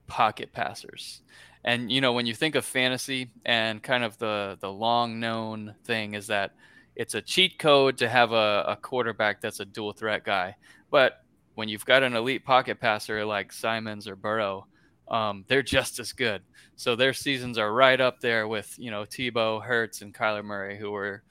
[0.07, 1.21] pocket passers.
[1.63, 5.75] And you know, when you think of fantasy and kind of the the long known
[5.85, 6.53] thing is that
[6.97, 10.57] it's a cheat code to have a, a quarterback that's a dual threat guy.
[10.91, 11.23] But
[11.55, 14.67] when you've got an elite pocket passer like Symons or Burrow,
[15.09, 16.43] um, they're just as good.
[16.75, 20.77] So their seasons are right up there with you know Tebow, Hurts, and Kyler Murray,
[20.79, 21.23] who were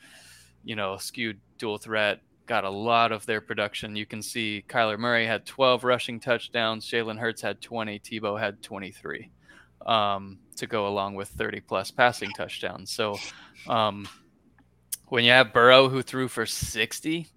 [0.63, 2.21] you know skewed dual threat.
[2.45, 3.95] Got a lot of their production.
[3.95, 6.87] You can see Kyler Murray had 12 rushing touchdowns.
[6.87, 7.97] Jalen Hurts had 20.
[7.99, 9.31] Tebow had 23
[9.87, 12.91] um, to go along with 30 plus passing touchdowns.
[12.91, 13.17] So
[13.67, 14.07] um,
[15.07, 17.27] when you have Burrow who threw for 60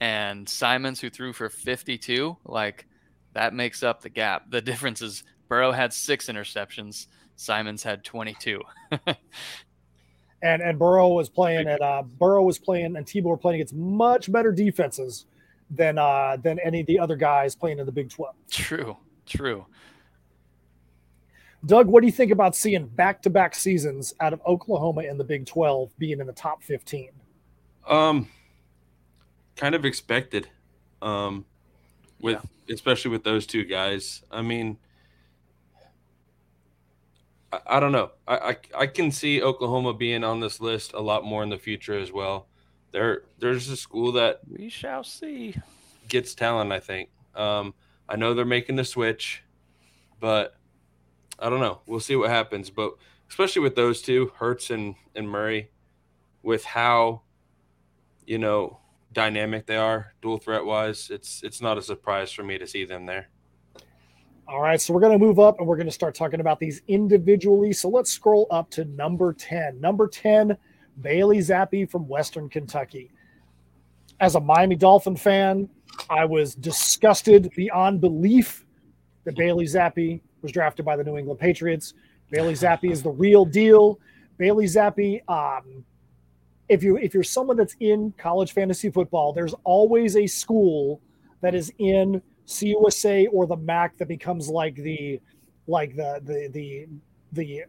[0.00, 2.86] and Symons who threw for 52, like
[3.34, 4.50] that makes up the gap.
[4.50, 7.06] The difference is Burrow had six interceptions,
[7.36, 8.62] Symons had 22.
[10.42, 13.74] and and Burrow was playing at uh, Burrow was playing and Tebow were playing against
[13.74, 15.26] much better defenses
[15.70, 18.34] than uh, than any of the other guys playing in the Big 12.
[18.50, 18.96] True,
[19.26, 19.66] true.
[21.66, 25.18] Doug, what do you think about seeing back to back seasons out of Oklahoma in
[25.18, 27.10] the Big 12 being in the top 15?
[27.86, 28.28] Um,
[29.56, 30.48] kind of expected.
[31.02, 31.44] Um,
[32.20, 32.74] with yeah.
[32.74, 34.22] especially with those two guys.
[34.30, 34.78] I mean,
[37.52, 38.10] I, I don't know.
[38.26, 41.58] I, I, I can see Oklahoma being on this list a lot more in the
[41.58, 42.46] future as well.
[42.90, 45.54] There there's a school that we shall see
[46.08, 46.72] gets talent.
[46.72, 47.10] I think.
[47.34, 47.74] Um,
[48.08, 49.42] I know they're making the switch,
[50.20, 50.57] but
[51.38, 51.80] I don't know.
[51.86, 52.70] We'll see what happens.
[52.70, 52.92] But
[53.28, 55.70] especially with those two, Hurts and, and Murray,
[56.42, 57.22] with how,
[58.26, 58.80] you know,
[59.12, 62.84] dynamic they are, dual threat wise, it's it's not a surprise for me to see
[62.84, 63.28] them there.
[64.46, 66.58] All right, so we're going to move up and we're going to start talking about
[66.58, 67.70] these individually.
[67.74, 69.78] So let's scroll up to number 10.
[69.78, 70.56] Number 10,
[71.02, 73.10] Bailey Zappe from Western Kentucky.
[74.20, 75.68] As a Miami Dolphin fan,
[76.08, 78.64] I was disgusted beyond belief
[79.24, 81.94] that Bailey Zappe was drafted by the New England Patriots.
[82.30, 83.98] Bailey Zappe is the real deal.
[84.36, 85.84] Bailey Zappe, um,
[86.68, 91.00] if you if you're someone that's in college fantasy football, there's always a school
[91.40, 95.20] that is in CUSA or the MAC that becomes like the
[95.66, 96.86] like the the the
[97.32, 97.64] the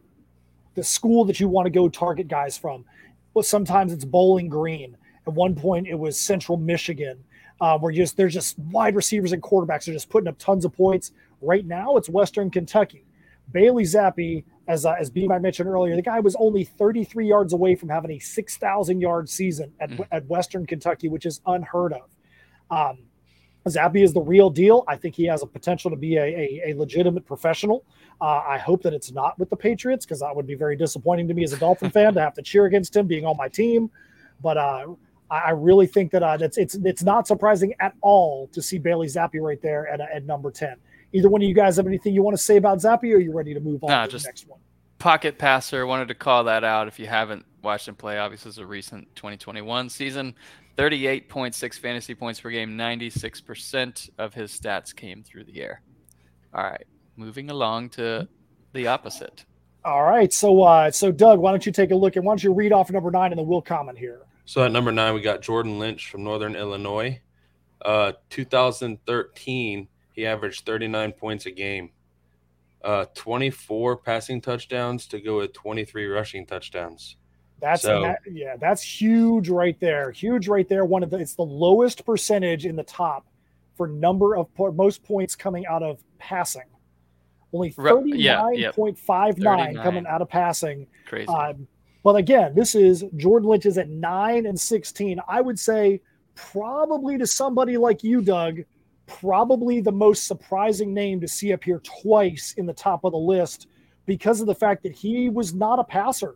[0.76, 2.86] the school that you want to go target guys from.
[3.34, 4.98] But sometimes it's Bowling Green.
[5.28, 7.24] At one point, it was Central Michigan,
[7.62, 10.74] uh, where just there's just wide receivers and quarterbacks are just putting up tons of
[10.74, 11.12] points.
[11.42, 13.06] Right now, it's Western Kentucky.
[13.52, 17.54] Bailey Zappe, as uh, as B I mentioned earlier, the guy was only 33 yards
[17.54, 20.06] away from having a 6,000 yard season at, mm.
[20.12, 22.10] at Western Kentucky, which is unheard of.
[22.70, 23.00] Um,
[23.68, 24.84] Zappe is the real deal.
[24.88, 27.84] I think he has a potential to be a, a, a legitimate professional.
[28.22, 31.28] Uh, I hope that it's not with the Patriots because that would be very disappointing
[31.28, 33.48] to me as a Dolphin fan to have to cheer against him being on my
[33.48, 33.90] team.
[34.42, 34.88] But uh,
[35.30, 39.08] I really think that uh, it's it's it's not surprising at all to see Bailey
[39.08, 40.78] Zappe right there at, at number ten.
[41.14, 43.20] Either one of you guys have anything you want to say about Zappe, or are
[43.20, 44.60] you ready to move on nah, to the next one?
[45.00, 45.86] Pocket passer.
[45.86, 46.88] Wanted to call that out.
[46.88, 50.36] If you haven't watched him play, obviously it's a recent 2021 season.
[50.78, 52.78] 38.6 fantasy points per game.
[52.78, 55.82] 96% of his stats came through the air.
[56.54, 56.86] All right,
[57.16, 58.28] moving along to
[58.74, 59.46] the opposite.
[59.86, 62.44] All right, so uh, so Doug, why don't you take a look and why don't
[62.44, 64.22] you read off number nine and then we'll comment here.
[64.46, 67.22] So at number nine, we got Jordan Lynch from Northern Illinois.
[67.84, 69.88] Uh, 2013,
[70.20, 71.92] he averaged 39 points a game,
[72.84, 77.16] uh, 24 passing touchdowns to go with 23 rushing touchdowns.
[77.62, 80.12] That's so, that, yeah, that's huge right there.
[80.12, 80.84] Huge right there.
[80.84, 83.28] One of the it's the lowest percentage in the top
[83.78, 86.64] for number of most points coming out of passing.
[87.54, 90.86] Only 39.59 yeah, coming out of passing.
[91.06, 91.28] Crazy.
[91.28, 91.66] Um,
[92.04, 95.22] but again, this is Jordan Lynch is at 9 and 16.
[95.28, 96.02] I would say
[96.36, 98.60] probably to somebody like you, Doug,
[99.10, 103.18] probably the most surprising name to see up here twice in the top of the
[103.18, 103.68] list
[104.06, 106.36] because of the fact that he was not a passer.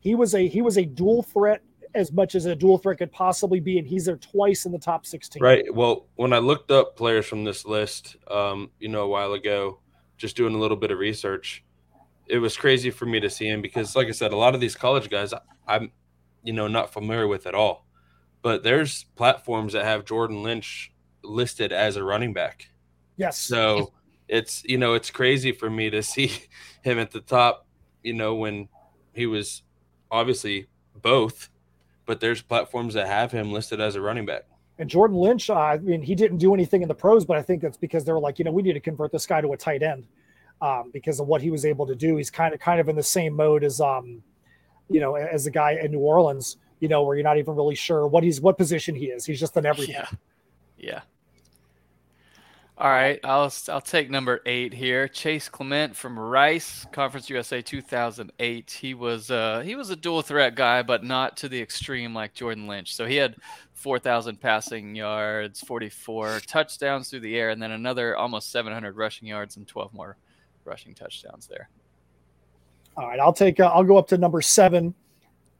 [0.00, 1.62] He was a he was a dual threat
[1.94, 4.78] as much as a dual threat could possibly be, and he's there twice in the
[4.78, 5.42] top 16.
[5.42, 5.64] Right.
[5.74, 9.80] Well, when I looked up players from this list, um, you know, a while ago,
[10.16, 11.64] just doing a little bit of research,
[12.26, 14.60] it was crazy for me to see him because, like I said, a lot of
[14.60, 15.32] these college guys
[15.66, 15.92] I'm,
[16.42, 17.86] you know, not familiar with at all.
[18.42, 20.92] But there's platforms that have Jordan Lynch
[21.28, 22.70] listed as a running back.
[23.16, 23.38] Yes.
[23.38, 23.92] So
[24.28, 26.32] it's you know it's crazy for me to see
[26.82, 27.66] him at the top.
[28.02, 28.68] You know when
[29.12, 29.62] he was
[30.10, 31.48] obviously both,
[32.06, 34.44] but there's platforms that have him listed as a running back.
[34.78, 37.42] And Jordan Lynch, uh, I mean, he didn't do anything in the pros, but I
[37.42, 39.52] think that's because they were like, you know, we need to convert this guy to
[39.52, 40.06] a tight end
[40.60, 42.16] um, because of what he was able to do.
[42.16, 44.22] He's kind of kind of in the same mode as um,
[44.88, 47.74] you know, as the guy in New Orleans, you know, where you're not even really
[47.74, 49.26] sure what he's what position he is.
[49.26, 49.96] He's just an everything.
[49.96, 50.08] Yeah.
[50.78, 51.00] Yeah.
[52.80, 55.08] All right, I'll I'll take number eight here.
[55.08, 58.70] Chase Clement from Rice, Conference USA 2008.
[58.70, 62.34] He was uh, he was a dual threat guy, but not to the extreme like
[62.34, 62.94] Jordan Lynch.
[62.94, 63.34] So he had
[63.74, 69.56] 4,000 passing yards, 44 touchdowns through the air, and then another almost 700 rushing yards
[69.56, 70.16] and 12 more
[70.64, 71.68] rushing touchdowns there.
[72.96, 73.58] All right, I'll take.
[73.58, 74.94] Uh, I'll go up to number seven,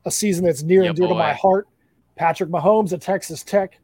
[0.04, 1.14] a season that's near yeah, and dear boy.
[1.14, 1.66] to my heart.
[2.14, 3.80] Patrick Mahomes at Texas Tech,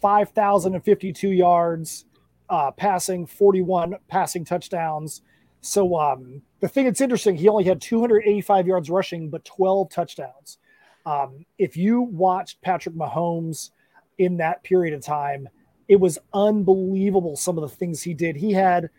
[0.00, 2.06] 5,052 yards
[2.48, 5.22] uh, passing, 41 passing touchdowns.
[5.60, 10.58] So um, the thing that's interesting, he only had 285 yards rushing, but 12 touchdowns.
[11.06, 13.70] Um, if you watched Patrick Mahomes
[14.18, 15.48] in that period of time,
[15.88, 18.36] it was unbelievable some of the things he did.
[18.36, 18.90] He had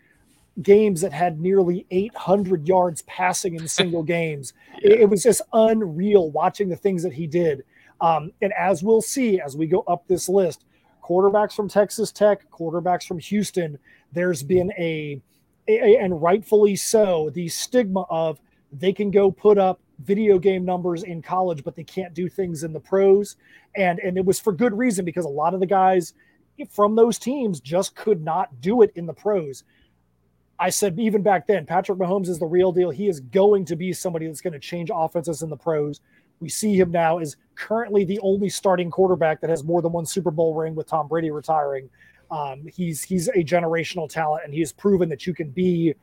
[0.62, 4.52] games that had nearly 800 yards passing in single games.
[4.82, 4.92] Yeah.
[4.92, 7.64] It, it, was just unreal watching the things that he did.
[8.00, 10.64] Um, and as we'll see as we go up this list,
[11.06, 13.78] quarterbacks from Texas Tech, quarterbacks from Houston,
[14.12, 15.20] there's been a,
[15.68, 18.40] a, and rightfully so, the stigma of
[18.72, 22.64] they can go put up video game numbers in college, but they can't do things
[22.64, 23.36] in the pros.
[23.76, 26.14] And and it was for good reason because a lot of the guys
[26.70, 29.64] from those teams just could not do it in the pros.
[30.58, 32.90] I said even back then, Patrick Mahomes is the real deal.
[32.90, 36.00] He is going to be somebody that's going to change offenses in the pros.
[36.40, 40.06] We see him now as currently the only starting quarterback that has more than one
[40.06, 41.88] Super Bowl ring with Tom Brady retiring.
[42.30, 45.94] Um, he's he's a generational talent, and he has proven that you can be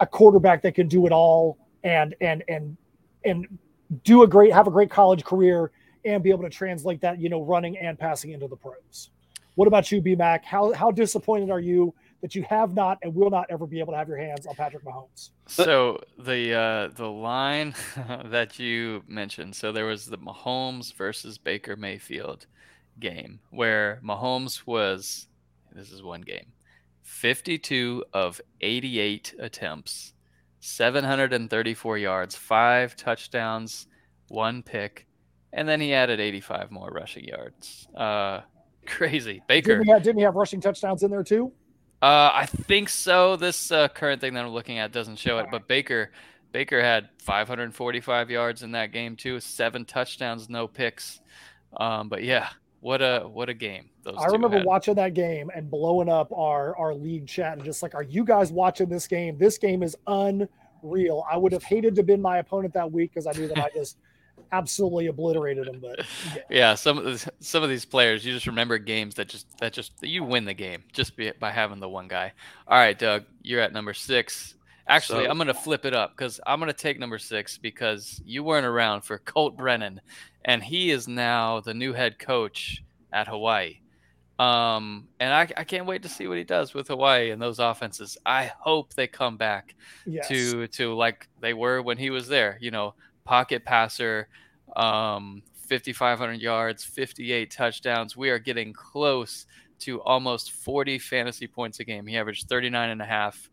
[0.00, 2.76] a quarterback that can do it all and and and
[3.24, 3.58] and
[4.02, 5.70] do a great have a great college career
[6.04, 9.10] and be able to translate that, you know, running and passing into the pros.
[9.54, 10.44] What about you, B Mac?
[10.44, 13.92] How how disappointed are you that you have not and will not ever be able
[13.92, 15.28] to have your hands on Patrick Mahomes?
[15.46, 17.74] So the uh, the line
[18.24, 22.46] that you mentioned, so there was the Mahomes versus Baker Mayfield
[22.98, 25.26] game where Mahomes was
[25.74, 26.46] this is one game.
[27.02, 30.14] 52 of 88 attempts,
[30.60, 33.86] 734 yards, 5 touchdowns,
[34.28, 35.06] 1 pick,
[35.52, 37.86] and then he added 85 more rushing yards.
[37.94, 38.40] Uh
[38.86, 39.42] crazy.
[39.46, 41.52] Baker Didn't he have, didn't he have rushing touchdowns in there too?
[42.02, 43.36] Uh, I think so.
[43.36, 46.10] This uh, current thing that I'm looking at doesn't show it, but Baker
[46.52, 51.20] Baker had 545 yards in that game too, seven touchdowns, no picks.
[51.76, 52.48] Um, but yeah,
[52.80, 54.16] what a what a game those.
[54.18, 54.66] I remember had.
[54.66, 58.24] watching that game and blowing up our our league chat and just like, are you
[58.24, 59.36] guys watching this game?
[59.38, 61.24] This game is unreal.
[61.30, 63.58] I would have hated to have been my opponent that week because I knew that
[63.58, 63.96] I just
[64.52, 65.80] absolutely obliterated them.
[65.80, 66.42] But yeah.
[66.50, 69.72] Yeah, some of the, some of these players, you just remember games that just that
[69.72, 72.32] just you win the game just be, by having the one guy.
[72.68, 74.54] All right, Doug, you're at number six.
[74.86, 78.44] Actually, So- I'm gonna flip it up because I'm gonna take number six because you
[78.44, 80.00] weren't around for Colt Brennan,
[80.44, 82.82] and he is now the new head coach
[83.12, 83.78] at Hawaii.
[84.38, 87.60] Um, and I, I can't wait to see what he does with Hawaii and those
[87.60, 88.18] offenses.
[88.26, 89.76] I hope they come back
[90.06, 90.26] yes.
[90.28, 92.58] to to like they were when he was there.
[92.60, 94.28] You know, pocket passer,
[94.76, 98.16] um, 5,500 yards, 58 touchdowns.
[98.16, 99.46] We are getting close
[99.80, 102.06] to almost 40 fantasy points a game.
[102.06, 103.50] He averaged 39 and a half.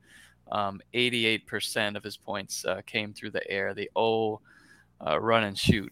[0.52, 3.74] Um, 88% of his points uh, came through the air.
[3.74, 4.42] The O
[5.06, 5.92] uh, run and shoot.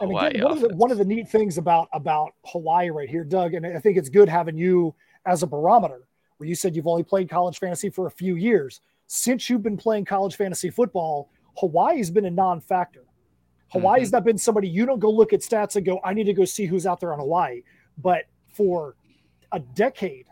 [0.00, 3.24] And again, one of, the, one of the neat things about about Hawaii right here,
[3.24, 4.94] Doug, and I think it's good having you
[5.26, 6.06] as a barometer.
[6.36, 8.80] Where you said you've only played college fantasy for a few years.
[9.08, 13.07] Since you've been playing college fantasy football, Hawaii's been a non-factor.
[13.70, 16.32] Hawaii's not been somebody you don't go look at stats and go, I need to
[16.32, 17.62] go see who's out there on Hawaii.
[17.98, 18.94] But for
[19.52, 20.26] a decade,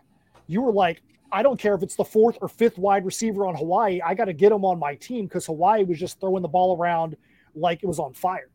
[0.47, 3.55] you were like, I don't care if it's the fourth or fifth wide receiver on
[3.57, 4.01] Hawaii.
[4.01, 6.76] I got to get him on my team because Hawaii was just throwing the ball
[6.76, 7.16] around
[7.55, 8.49] like it was on fire.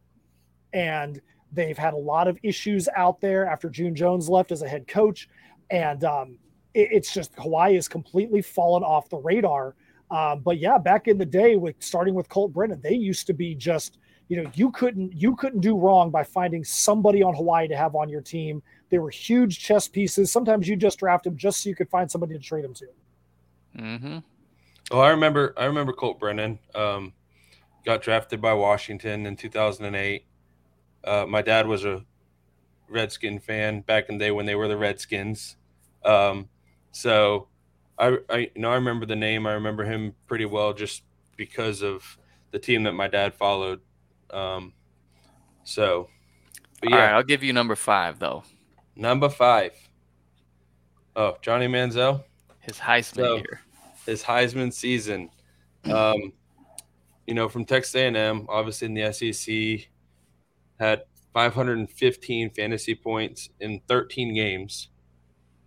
[0.73, 1.21] And
[1.51, 4.87] they've had a lot of issues out there after June Jones left as a head
[4.87, 5.27] coach.
[5.69, 6.37] And um,
[6.73, 9.75] it- it's just Hawaii has completely fallen off the radar.
[10.09, 13.33] Um, but yeah, back in the day, with starting with Colt Brennan, they used to
[13.33, 13.97] be just
[14.31, 17.95] you know you couldn't you couldn't do wrong by finding somebody on Hawaii to have
[17.95, 18.63] on your team.
[18.89, 20.31] They were huge chess pieces.
[20.31, 22.85] Sometimes you just draft them just so you could find somebody to trade them to.
[23.77, 24.17] Mm-hmm.
[24.89, 25.53] Oh, I remember.
[25.57, 26.59] I remember Colt Brennan.
[26.73, 27.11] Um,
[27.85, 30.23] got drafted by Washington in 2008.
[31.03, 32.05] Uh, my dad was a
[32.87, 35.57] Redskin fan back in the day when they were the Redskins.
[36.05, 36.47] Um,
[36.93, 37.49] so
[37.99, 39.45] I, I, you know, I remember the name.
[39.45, 41.03] I remember him pretty well just
[41.35, 42.17] because of
[42.51, 43.81] the team that my dad followed.
[44.33, 44.73] Um,
[45.63, 46.09] so,
[46.83, 48.43] yeah, right, I'll give you number five though.
[48.95, 49.71] number five.
[51.15, 52.23] Oh, Johnny Manziel.
[52.59, 53.61] His Heisman So- year.
[54.05, 55.29] his Heisman season.
[55.85, 56.33] Um,
[57.27, 59.89] you know, from Texas A&M, obviously in the SEC,
[60.79, 61.03] had
[61.33, 64.89] 515 fantasy points in 13 games.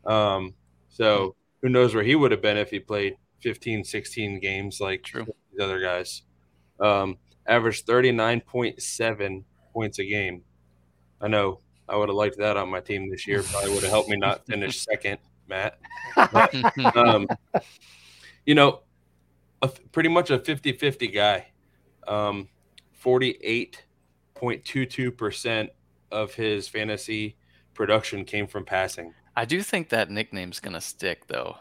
[0.07, 0.55] Um,
[0.89, 5.03] so who knows where he would have been if he played 15, 16 games like
[5.03, 5.27] True.
[5.53, 6.23] these other guys.
[6.81, 10.43] Um, averaged 39.7 points a game.
[11.21, 13.43] I know I would have liked that on my team this year.
[13.43, 15.19] Probably would have helped me not finish second,
[15.49, 15.79] Matt
[16.95, 17.27] um,
[18.47, 18.81] you know,
[19.63, 21.49] a, pretty much a 50 50 guy.
[22.07, 22.49] Um,
[23.03, 25.69] 48.22%
[26.11, 27.37] of his fantasy
[27.75, 29.13] production came from passing.
[29.37, 31.57] I do think that nickname's gonna stick though.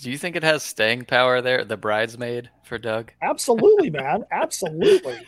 [0.00, 1.64] Do you think it has staying power there?
[1.64, 3.12] The bridesmaid for Doug.
[3.22, 4.24] Absolutely, man.
[4.30, 5.18] Absolutely.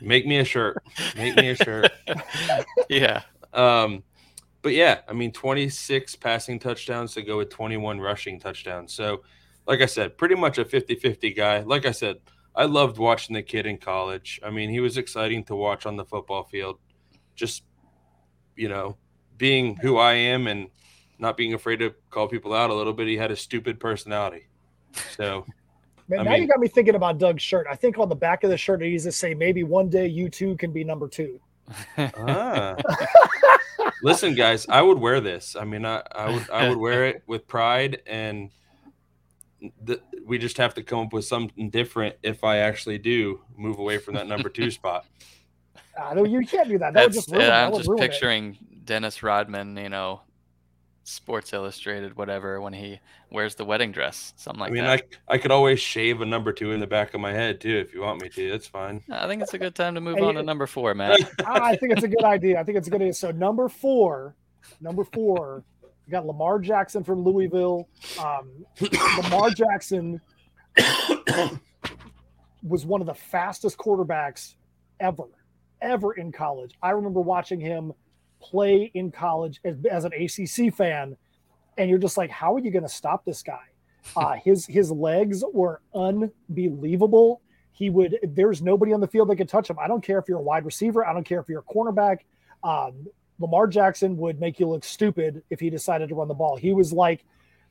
[0.00, 0.82] Make me a shirt.
[1.16, 1.90] Make me a shirt.
[2.88, 3.22] yeah.
[3.54, 4.02] Um,
[4.62, 8.92] but yeah, I mean, 26 passing touchdowns to go with 21 rushing touchdowns.
[8.92, 9.22] So,
[9.66, 11.60] like I said, pretty much a 50 50 guy.
[11.60, 12.16] Like I said,
[12.54, 14.40] I loved watching the kid in college.
[14.44, 16.78] I mean, he was exciting to watch on the football field.
[17.36, 17.62] Just,
[18.56, 18.96] you know,
[19.36, 20.68] being who I am and
[21.18, 24.46] not being afraid to call people out a little bit, he had a stupid personality.
[25.16, 25.44] So,
[26.08, 27.66] Man, I now mean- you got me thinking about Doug's shirt.
[27.70, 30.06] I think on the back of the shirt it needs to say maybe one day
[30.06, 31.40] you too can be number two.
[31.98, 32.76] ah.
[34.02, 35.56] listen, guys, I would wear this.
[35.56, 38.50] I mean, I, I would I would wear it with pride, and
[39.86, 43.78] th- we just have to come up with something different if I actually do move
[43.78, 45.04] away from that number two spot.
[46.02, 46.94] I know you can't do that.
[46.94, 48.08] That would That's, just ruin, yeah, I'm would just ruin it.
[48.10, 50.22] picturing Dennis Rodman, you know,
[51.08, 53.00] Sports Illustrated, whatever, when he
[53.30, 54.78] wears the wedding dress, something like that.
[54.78, 55.04] I mean, that.
[55.26, 57.78] I I could always shave a number two in the back of my head too
[57.78, 58.50] if you want me to.
[58.50, 59.02] That's fine.
[59.10, 61.18] I think it's a good time to move Hey, on to number four, Matt.
[61.46, 62.60] I think it's a good idea.
[62.60, 63.14] I think it's a good idea.
[63.14, 64.36] So number four,
[64.82, 65.64] number four,
[66.06, 67.88] we got Lamar Jackson from Louisville.
[68.20, 68.66] Um,
[69.22, 70.20] Lamar Jackson
[72.62, 74.56] was one of the fastest quarterbacks
[75.00, 75.24] ever,
[75.80, 76.74] ever in college.
[76.82, 77.94] I remember watching him
[78.40, 81.16] play in college as, as an ACC fan,
[81.76, 83.60] and you're just like, how are you going to stop this guy?
[84.16, 87.42] Uh, his his legs were unbelievable.
[87.72, 88.16] He would.
[88.22, 89.76] There's nobody on the field that could touch him.
[89.78, 91.04] I don't care if you're a wide receiver.
[91.04, 92.20] I don't care if you're a cornerback.
[92.62, 93.06] Um,
[93.38, 96.56] Lamar Jackson would make you look stupid if he decided to run the ball.
[96.56, 97.24] He was like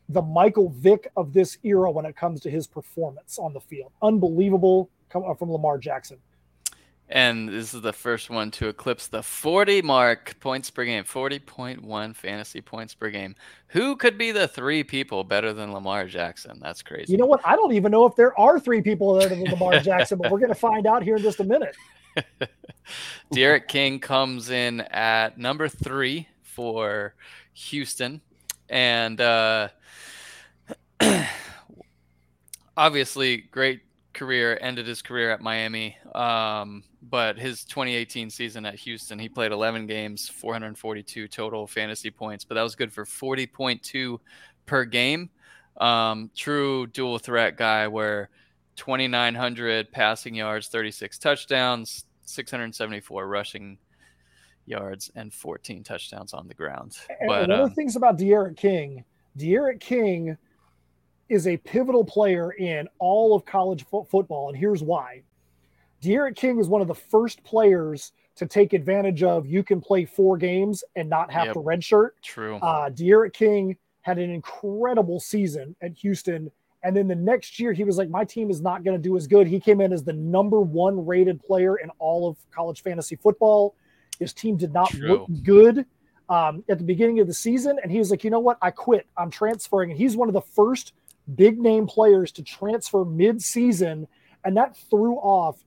[0.09, 3.91] the Michael Vick of this era when it comes to his performance on the field.
[4.01, 6.18] Unbelievable come from Lamar Jackson.
[7.09, 12.15] And this is the first one to eclipse the 40 mark points per game, 40.1
[12.15, 13.33] fantasy points per game.
[13.67, 16.59] Who could be the three people better than Lamar Jackson?
[16.61, 17.13] That's crazy.
[17.13, 17.39] You know what?
[17.45, 20.39] I don't even know if there are three people better than Lamar Jackson, but we're
[20.39, 21.75] going to find out here in just a minute.
[23.31, 27.15] D'Eriq King comes in at number three for
[27.53, 28.21] Houston.
[28.67, 29.69] And uh,
[32.77, 33.81] obviously, great
[34.18, 35.97] career, ended his career at Miami.
[36.13, 42.43] Um, but his 2018 season at Houston, he played 11 games, 442 total fantasy points,
[42.43, 44.20] but that was good for 40.2
[44.65, 45.30] per game.
[45.78, 48.30] Um, true dual threat guy where
[48.78, 53.78] 2,900 passing yards, 36 touchdowns, 674 rushing
[54.65, 56.97] yards, and 14 touchdowns on the ground.
[57.09, 59.03] And But one of um, the things about D'Eriq King,
[59.38, 60.38] D'Eriq King
[61.30, 65.21] is a pivotal player in all of college fo- football, and here's why.
[66.01, 70.05] D'Eriq King was one of the first players to take advantage of you can play
[70.05, 71.53] four games and not have Yep.
[71.55, 72.09] to redshirt.
[72.21, 72.57] true.
[72.57, 76.51] Uh, D'Eriq King had an incredible season at Houston.
[76.84, 79.17] And then the next year, he was like, My team is not going to do
[79.17, 79.47] as good.
[79.47, 83.75] He came in as the number one rated player in all of college fantasy football.
[84.19, 85.07] His team did not True.
[85.09, 85.86] look good
[86.30, 87.80] um, at the beginning of the season.
[87.82, 88.59] And he was like, You know what?
[88.61, 89.07] I quit.
[89.17, 89.89] I'm transferring.
[89.89, 90.93] And he's one of the first
[91.36, 94.07] big name players to transfer mid season.
[94.43, 95.57] And that threw off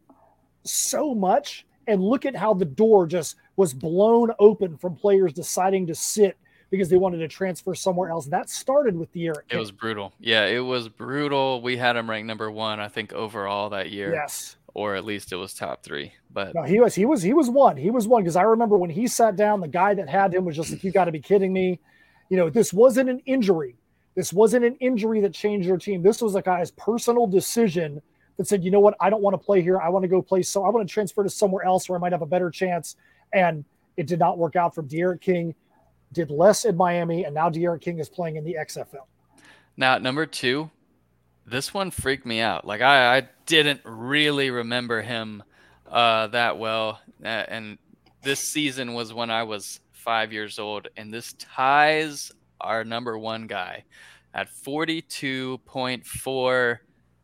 [0.65, 1.67] so much.
[1.87, 6.37] And look at how the door just was blown open from players deciding to sit
[6.71, 8.27] because they wanted to transfer somewhere else.
[8.27, 9.45] That started with the year.
[9.51, 10.13] It was brutal.
[10.21, 11.61] Yeah, it was brutal.
[11.61, 14.57] We had him ranked number one, I think, overall that year, yes.
[14.73, 16.13] or at least it was top three.
[16.33, 17.77] But No, he was he was he was one.
[17.77, 20.45] He was one because I remember when he sat down, the guy that had him
[20.45, 21.81] was just like, "You got to be kidding me!"
[22.29, 23.77] You know, this wasn't an injury.
[24.21, 26.03] This wasn't an injury that changed your team.
[26.03, 28.03] This was a guy's personal decision
[28.37, 28.95] that said, "You know what?
[29.01, 29.81] I don't want to play here.
[29.81, 30.43] I want to go play.
[30.43, 32.97] So I want to transfer to somewhere else where I might have a better chance."
[33.33, 33.65] And
[33.97, 35.55] it did not work out for D'Eriq King.
[36.13, 39.07] Did less in Miami, and now D'Eriq King is playing in the XFL.
[39.79, 40.71] now number two,
[41.47, 42.67] this one freaked me out.
[42.67, 45.43] Like I, I didn't really remember him
[45.91, 47.79] uh, that well, uh, and
[48.21, 53.47] this season was when I was five years old, and this ties our number one
[53.47, 53.85] guy
[54.35, 56.79] at 42.4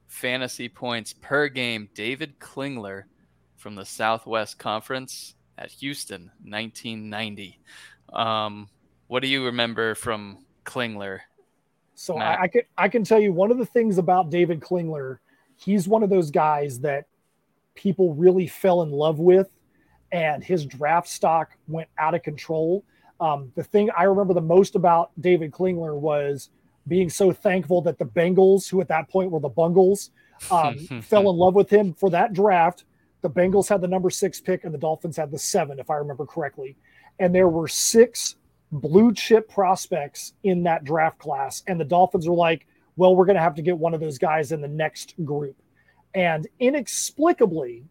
[0.09, 1.89] fantasy points per game.
[1.95, 3.05] David Klingler
[3.57, 7.59] from the Southwest Conference at Houston, 1990.
[8.13, 8.69] Um,
[9.09, 11.21] what do you remember from Klingler?
[11.95, 12.39] So Matt.
[12.39, 15.19] I, I can I can tell you one of the things about David Klingler,
[15.57, 17.07] he's one of those guys that
[17.75, 19.49] people really fell in love with,
[20.13, 22.85] and his draft stock went out of control.
[23.21, 26.51] Um, the thing I remember the most about David Klingler was
[26.89, 30.11] being so thankful that the Bengals, who at that point were the Bungles,
[30.51, 32.85] um, fell in love with him for that draft.
[33.23, 35.95] The Bengals had the number six pick, and the Dolphins had the seven, if I
[35.95, 36.77] remember correctly.
[37.19, 38.37] And there were six
[38.71, 41.63] blue chip prospects in that draft class.
[41.67, 44.19] And the Dolphins were like, well, we're going to have to get one of those
[44.19, 45.57] guys in the next group.
[46.15, 47.85] And inexplicably,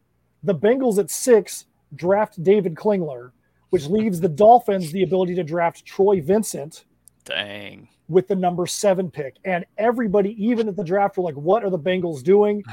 [0.44, 1.66] the Bengals at six
[1.96, 3.32] draft David Klingler,
[3.76, 6.86] which leaves the Dolphins the ability to draft Troy Vincent
[7.26, 7.90] Dang.
[8.08, 9.36] with the number seven pick.
[9.44, 12.64] And everybody, even at the draft, were like, what are the Bengals doing?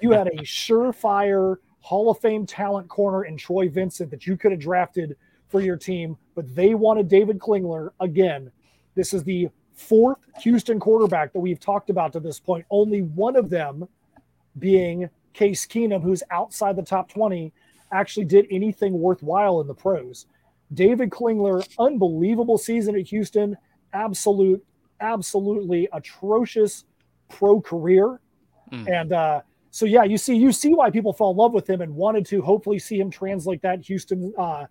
[0.00, 4.52] You had a surefire Hall of Fame talent corner in Troy Vincent that you could
[4.52, 5.16] have drafted
[5.48, 8.48] for your team, but they wanted David Klingler again.
[8.94, 12.64] This is the fourth Houston quarterback that we've talked about to this point.
[12.70, 13.88] Only one of them
[14.60, 17.52] being Case Keenum, who's outside the top 20,
[17.90, 20.26] actually did anything worthwhile in the pros.
[20.74, 23.56] David Klingler, unbelievable season at Houston,
[23.92, 24.64] absolute,
[25.00, 26.84] absolutely atrocious
[27.28, 28.20] pro career.
[28.70, 29.00] Mm.
[29.00, 31.80] And uh, so yeah, you see, you see why people fall in love with him
[31.80, 34.66] and wanted to hopefully see him translate that Houston, uh,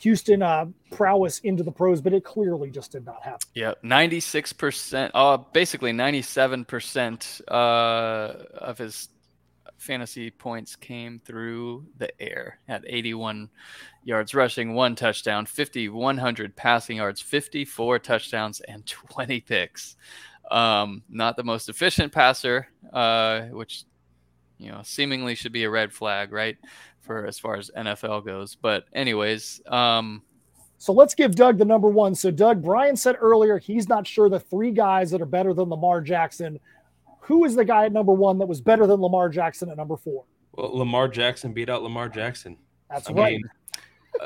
[0.00, 3.40] Houston uh, prowess into the pros, but it clearly just did not happen.
[3.54, 7.52] Yeah, 96%, uh, basically 97% uh,
[8.58, 9.08] of his
[9.84, 13.50] fantasy points came through the air at 81
[14.02, 19.96] yards rushing, one touchdown, 5,100 passing yards, 54 touchdowns, and 20 picks.
[20.50, 23.84] Um, not the most efficient passer, uh, which
[24.58, 26.56] you know seemingly should be a red flag, right?
[27.00, 28.54] For as far as NFL goes.
[28.54, 30.22] But anyways, um,
[30.78, 32.14] so let's give Doug the number one.
[32.14, 35.70] So Doug, Brian said earlier he's not sure the three guys that are better than
[35.70, 36.60] Lamar Jackson.
[37.24, 39.96] Who is the guy at number one that was better than Lamar Jackson at number
[39.96, 40.24] four?
[40.52, 42.58] Well, Lamar Jackson beat out Lamar Jackson.
[42.90, 43.32] That's I right.
[43.32, 43.50] Mean,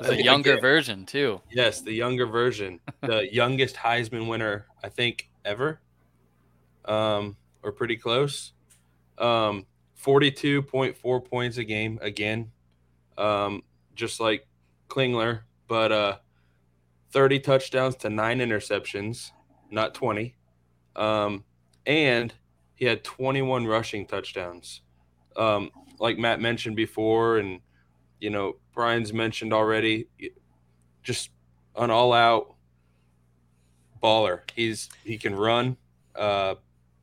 [0.03, 1.41] the younger again, version too.
[1.51, 5.81] Yes, the younger version, the youngest Heisman winner I think ever
[6.85, 8.53] um, or pretty close.
[9.19, 9.67] Um,
[10.03, 12.51] 42.4 points a game again,
[13.17, 13.63] um,
[13.95, 14.47] just like
[14.89, 16.17] Klingler, but uh,
[17.13, 19.33] 30 touchdowns to nine interceptions,
[19.71, 20.35] not 20.
[20.97, 21.45] Um,
[21.87, 22.33] and
[22.79, 24.83] he had 21 rushing touchdowns.
[25.37, 27.61] Um, like Matt mentioned before, and
[28.21, 30.07] you know, Brian's mentioned already,
[31.03, 31.31] just
[31.77, 32.55] an all out
[34.01, 34.43] baller.
[34.55, 35.77] He's he can run.
[36.15, 36.55] Uh,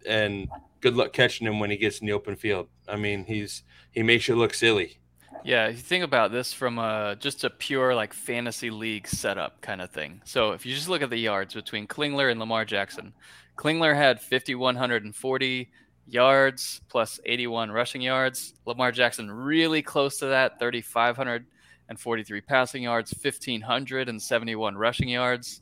[0.08, 0.48] and
[0.80, 2.70] good luck catching him when he gets in the open field.
[2.88, 5.00] I mean, he's he makes you look silly.
[5.44, 9.82] Yeah, you think about this from a just a pure like fantasy league setup kind
[9.82, 10.22] of thing.
[10.24, 13.14] So if you just look at the yards between Klingler and Lamar Jackson,
[13.56, 15.70] Klingler had 5140
[16.08, 18.53] yards plus 81 rushing yards.
[18.66, 25.62] Lamar Jackson really close to that, 3543 passing yards, 1571 rushing yards.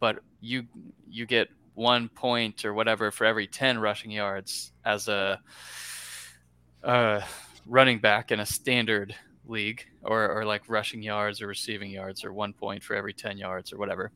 [0.00, 0.64] But you
[1.08, 5.40] you get one point or whatever for every 10 rushing yards as a
[6.82, 7.20] uh,
[7.66, 9.14] running back in a standard
[9.46, 13.38] league or, or like rushing yards or receiving yards or one point for every 10
[13.38, 14.12] yards or whatever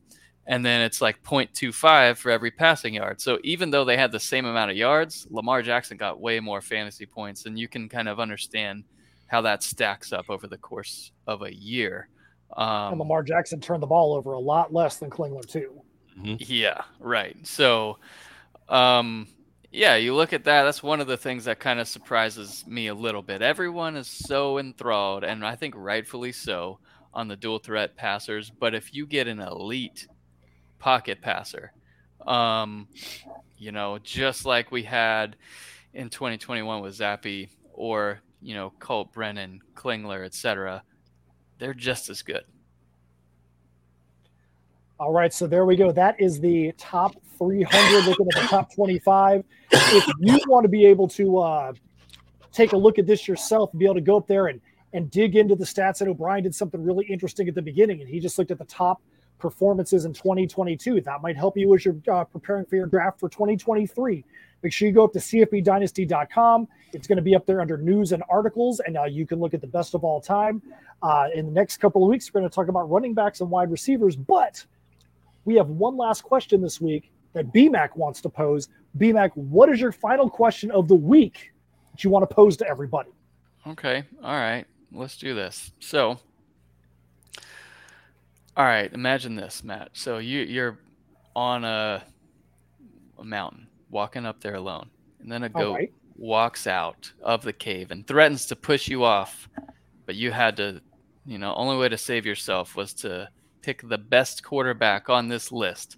[0.49, 4.19] and then it's like 0.25 for every passing yard so even though they had the
[4.19, 8.09] same amount of yards lamar jackson got way more fantasy points and you can kind
[8.09, 8.83] of understand
[9.27, 12.09] how that stacks up over the course of a year
[12.57, 15.81] um, and lamar jackson turned the ball over a lot less than klingler too
[16.21, 16.35] Mm-hmm.
[16.39, 17.35] Yeah, right.
[17.45, 17.97] So,
[18.67, 19.27] um,
[19.71, 20.63] yeah, you look at that.
[20.63, 23.41] That's one of the things that kind of surprises me a little bit.
[23.41, 26.79] Everyone is so enthralled, and I think rightfully so,
[27.13, 28.49] on the dual threat passers.
[28.49, 30.07] But if you get an elite
[30.79, 31.71] pocket passer,
[32.25, 32.87] um,
[33.57, 35.35] you know, just like we had
[35.93, 40.83] in 2021 with Zappe or you know Colt Brennan, Klingler, etc.,
[41.57, 42.43] they're just as good.
[44.99, 45.91] All right, so there we go.
[45.91, 48.05] That is the top 300.
[48.05, 49.45] Looking at the top 25.
[49.71, 51.73] If you want to be able to uh,
[52.51, 54.59] take a look at this yourself and be able to go up there and
[54.93, 58.09] and dig into the stats, And O'Brien did something really interesting at the beginning, and
[58.09, 59.01] he just looked at the top
[59.39, 61.01] performances in 2022.
[61.01, 64.23] That might help you as you're uh, preparing for your draft for 2023.
[64.61, 66.67] Make sure you go up to cfbdynasty.com.
[66.93, 69.53] It's going to be up there under news and articles, and uh, you can look
[69.53, 70.61] at the best of all time.
[71.01, 73.49] Uh, in the next couple of weeks, we're going to talk about running backs and
[73.49, 74.63] wide receivers, but
[75.45, 78.67] we have one last question this week that BMAC wants to pose.
[78.97, 81.53] BMAC, what is your final question of the week
[81.91, 83.09] that you want to pose to everybody?
[83.67, 84.03] Okay.
[84.23, 84.65] All right.
[84.91, 85.71] Let's do this.
[85.79, 86.19] So,
[88.59, 88.91] all right.
[88.91, 89.91] Imagine this, Matt.
[89.93, 90.79] So you you're
[91.33, 92.03] on a,
[93.17, 94.89] a mountain, walking up there alone,
[95.21, 95.93] and then a goat right.
[96.17, 99.47] walks out of the cave and threatens to push you off,
[100.05, 100.81] but you had to,
[101.25, 103.29] you know, only way to save yourself was to
[103.61, 105.95] pick the best quarterback on this list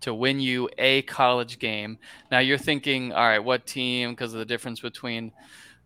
[0.00, 1.96] to win you a college game.
[2.32, 4.10] Now you're thinking, all right, what team?
[4.10, 5.30] Because of the difference between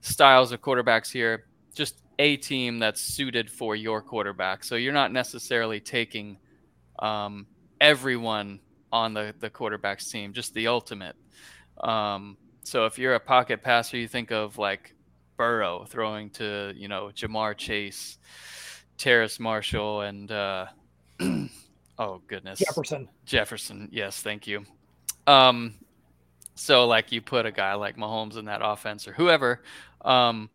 [0.01, 1.45] styles of quarterbacks here,
[1.75, 4.65] just a team that's suited for your quarterback.
[4.65, 6.39] So you're not necessarily taking
[6.99, 7.47] um,
[7.81, 8.61] everyone
[8.93, 11.17] on the the quarterback's team, just the ultimate.
[11.81, 14.95] Um, so if you're a pocket passer, you think of like
[15.37, 18.19] Burrow throwing to you know Ja'Marr Chase,
[18.97, 20.67] Terrace Marshall, and uh,
[21.99, 23.09] oh goodness, Jefferson.
[23.25, 24.65] Jefferson, yes, thank you.
[25.27, 25.75] Um,
[26.55, 29.63] so like you put a guy like Mahomes in that offense or whoever,
[30.03, 30.49] um,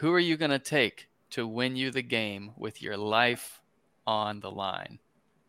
[0.00, 3.60] who are you going to take to win you the game with your life
[4.06, 4.98] on the line?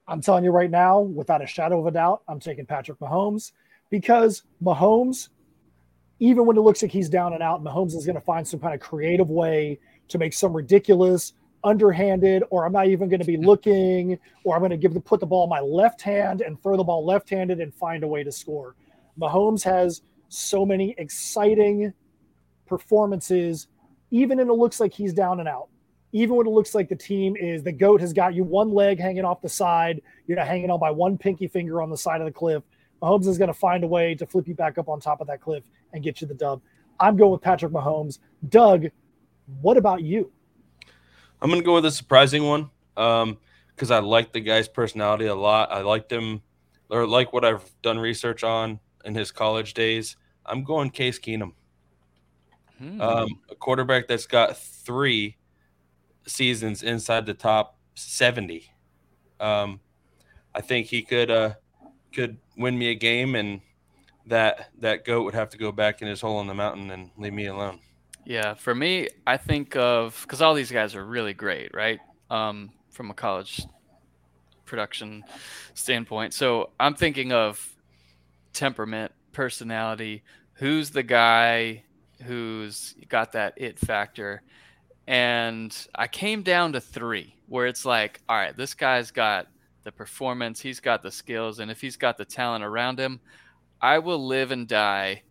[0.10, 3.54] I'm telling you right now, without a shadow of a doubt, I'm taking Patrick Mahomes
[3.90, 5.30] because Mahomes,
[6.20, 8.60] even when it looks like he's down and out, Mahomes is going to find some
[8.60, 9.80] kind of creative way
[10.10, 11.32] to make some ridiculous
[11.64, 15.00] underhanded or I'm not even going to be looking or I'm going to give the
[15.00, 18.08] put the ball in my left hand and throw the ball left-handed and find a
[18.08, 18.76] way to score.
[19.18, 21.94] Mahomes has so many exciting
[22.66, 23.68] performances
[24.12, 25.70] even when it looks like he's down and out.
[26.14, 29.00] even when it looks like the team is the goat has got you one leg
[29.00, 32.20] hanging off the side, you're not hanging on by one pinky finger on the side
[32.20, 32.64] of the cliff.
[33.02, 35.28] Mahomes is going to find a way to flip you back up on top of
[35.28, 36.62] that cliff and get you the dub.
[37.00, 38.20] I'm going with Patrick Mahomes.
[38.50, 38.88] Doug,
[39.62, 40.32] what about you?
[41.42, 45.26] I'm going to go with a surprising one because um, I like the guy's personality
[45.26, 45.72] a lot.
[45.72, 46.42] I liked him
[46.90, 50.18] or like what I've done research on in his college days.
[50.46, 51.54] I'm going Case Keenum,
[52.82, 53.02] hmm.
[53.02, 55.38] um, a quarterback that's got three
[56.26, 58.70] seasons inside the top 70.
[59.40, 59.80] Um,
[60.54, 61.54] I think he could uh,
[62.14, 63.62] could win me a game, and
[64.28, 67.10] that that goat would have to go back in his hole in the mountain and
[67.18, 67.80] leave me alone.
[68.26, 72.00] Yeah, for me, I think of because all these guys are really great, right?
[72.30, 73.66] Um, from a college
[74.66, 75.24] production
[75.74, 76.34] standpoint.
[76.34, 77.76] So I'm thinking of
[78.54, 80.24] temperament, personality.
[80.54, 81.84] Who's the guy
[82.22, 84.42] who's got that it factor?
[85.08, 89.48] And I came down to three, where it's like, all right, this guy's got
[89.84, 93.20] the performance, he's got the skills, and if he's got the talent around him,
[93.82, 95.24] I will live and die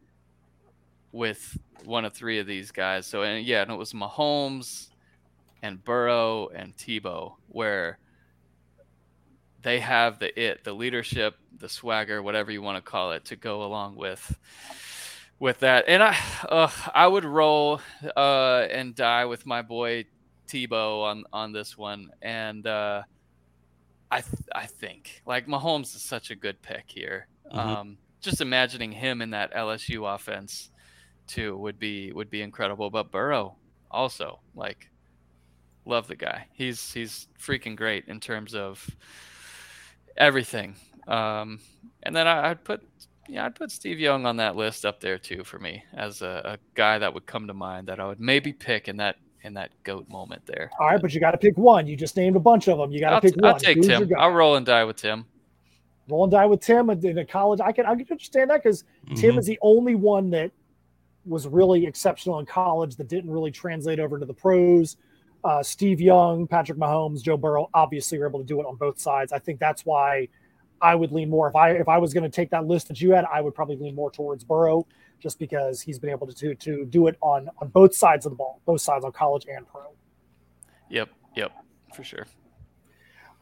[1.13, 3.07] with one of three of these guys.
[3.07, 4.89] So, and yeah, and it was Mahomes
[5.63, 7.99] and Burrow and Tebow, where
[9.63, 13.37] they have the it, the leadership, the swagger, whatever you want to call it, to
[13.37, 14.37] go along with
[15.41, 15.87] with that.
[15.89, 16.17] And I,
[16.49, 17.81] uh, I would roll
[18.17, 20.05] uh, and die with my boy
[20.47, 22.11] Tebow on on this one.
[22.23, 23.03] And uh,
[24.11, 27.27] I, th- I think like Mahomes is such a good pick here.
[27.53, 27.59] Mm-hmm.
[27.59, 30.71] Um, just imagining him in that LSU offense
[31.27, 32.91] too would be would be incredible.
[32.91, 33.57] But Burrow
[33.91, 34.91] also like
[35.85, 36.47] love the guy.
[36.53, 38.89] He's he's freaking great in terms of
[40.17, 40.77] everything.
[41.09, 41.61] Um,
[42.03, 42.83] and then I, would put
[43.31, 46.43] yeah I'd put Steve Young on that list up there too for me as a,
[46.45, 49.55] a guy that would come to mind that I would maybe pick in that in
[49.55, 50.71] that goat moment there.
[50.79, 51.87] All right, but you got to pick one.
[51.87, 52.93] You just named a bunch of them.
[52.93, 53.55] You got to pick one.
[53.55, 54.11] I'll take Who's Tim.
[54.19, 55.25] I'll roll and die with Tim
[56.11, 57.61] roll and die with Tim in a college.
[57.61, 59.15] I can I can understand that because mm-hmm.
[59.15, 60.51] Tim is the only one that
[61.25, 64.97] was really exceptional in college that didn't really translate over to the pros.
[65.43, 68.99] Uh, Steve Young, Patrick Mahomes, Joe Burrow, obviously were able to do it on both
[68.99, 69.33] sides.
[69.33, 70.29] I think that's why
[70.81, 71.49] I would lean more.
[71.49, 73.55] If I if I was going to take that list that you had, I would
[73.55, 74.87] probably lean more towards Burrow,
[75.19, 78.33] just because he's been able to to, to do it on on both sides of
[78.33, 79.83] the ball, both sides on college and pro.
[80.89, 81.53] Yep, yep,
[81.95, 82.27] for sure.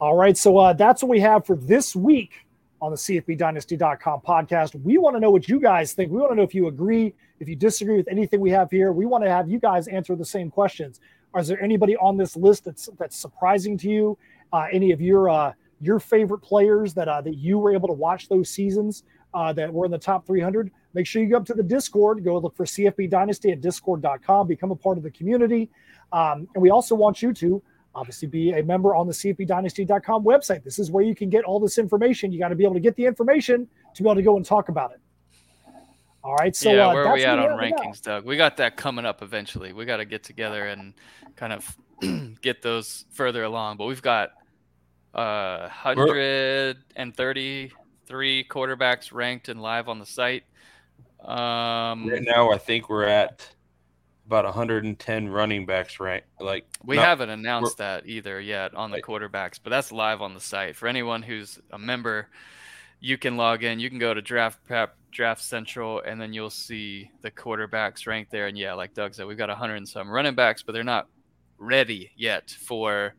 [0.01, 2.45] All right, so uh, that's what we have for this week
[2.81, 4.75] on the CFBDynasty.com podcast.
[4.81, 6.11] We want to know what you guys think.
[6.11, 8.93] We want to know if you agree, if you disagree with anything we have here.
[8.93, 11.01] We want to have you guys answer the same questions.
[11.37, 14.17] Is there anybody on this list that's that's surprising to you?
[14.51, 17.93] Uh, any of your uh, your favorite players that uh, that you were able to
[17.93, 19.03] watch those seasons
[19.33, 20.71] uh, that were in the top 300?
[20.93, 22.23] Make sure you go up to the Discord.
[22.23, 24.47] Go look for CFB Dynasty at Discord.com.
[24.47, 25.69] Become a part of the community,
[26.11, 27.61] um, and we also want you to
[27.95, 30.63] obviously be a member on the cfbdynasty.com website.
[30.63, 32.31] This is where you can get all this information.
[32.31, 34.45] You got to be able to get the information to be able to go and
[34.45, 34.99] talk about it.
[36.23, 36.55] All right.
[36.55, 38.25] So yeah, uh, where are we at on rankings, Doug?
[38.25, 39.73] We got that coming up eventually.
[39.73, 40.93] We got to get together and
[41.35, 41.77] kind of
[42.41, 43.77] get those further along.
[43.77, 44.31] But we've got
[45.13, 50.43] uh 133 quarterbacks ranked and live on the site.
[51.21, 53.47] Um, right now, I think we're at
[54.29, 56.23] about 110 running backs, right?
[56.39, 60.35] Like we not, haven't announced that either yet on the quarterbacks, but that's live on
[60.35, 62.27] the site for anyone who's a member.
[62.99, 63.79] You can log in.
[63.79, 68.31] You can go to Draft Prep, Draft Central, and then you'll see the quarterbacks ranked
[68.31, 68.45] there.
[68.45, 71.07] And yeah, like Doug said, we've got 100 and some running backs, but they're not
[71.57, 73.15] ready yet for.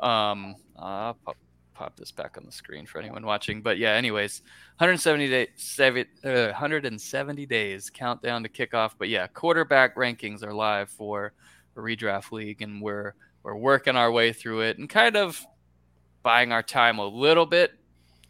[0.00, 1.36] Um, I'll pop,
[1.74, 3.62] pop this back on the screen for anyone watching.
[3.62, 4.42] But yeah, anyways,
[4.78, 5.80] 170 days,
[6.24, 8.92] uh, 170 days countdown to kickoff.
[8.98, 11.32] But yeah, quarterback rankings are live for
[11.76, 15.44] a redraft league, and we're we're working our way through it and kind of
[16.22, 17.72] buying our time a little bit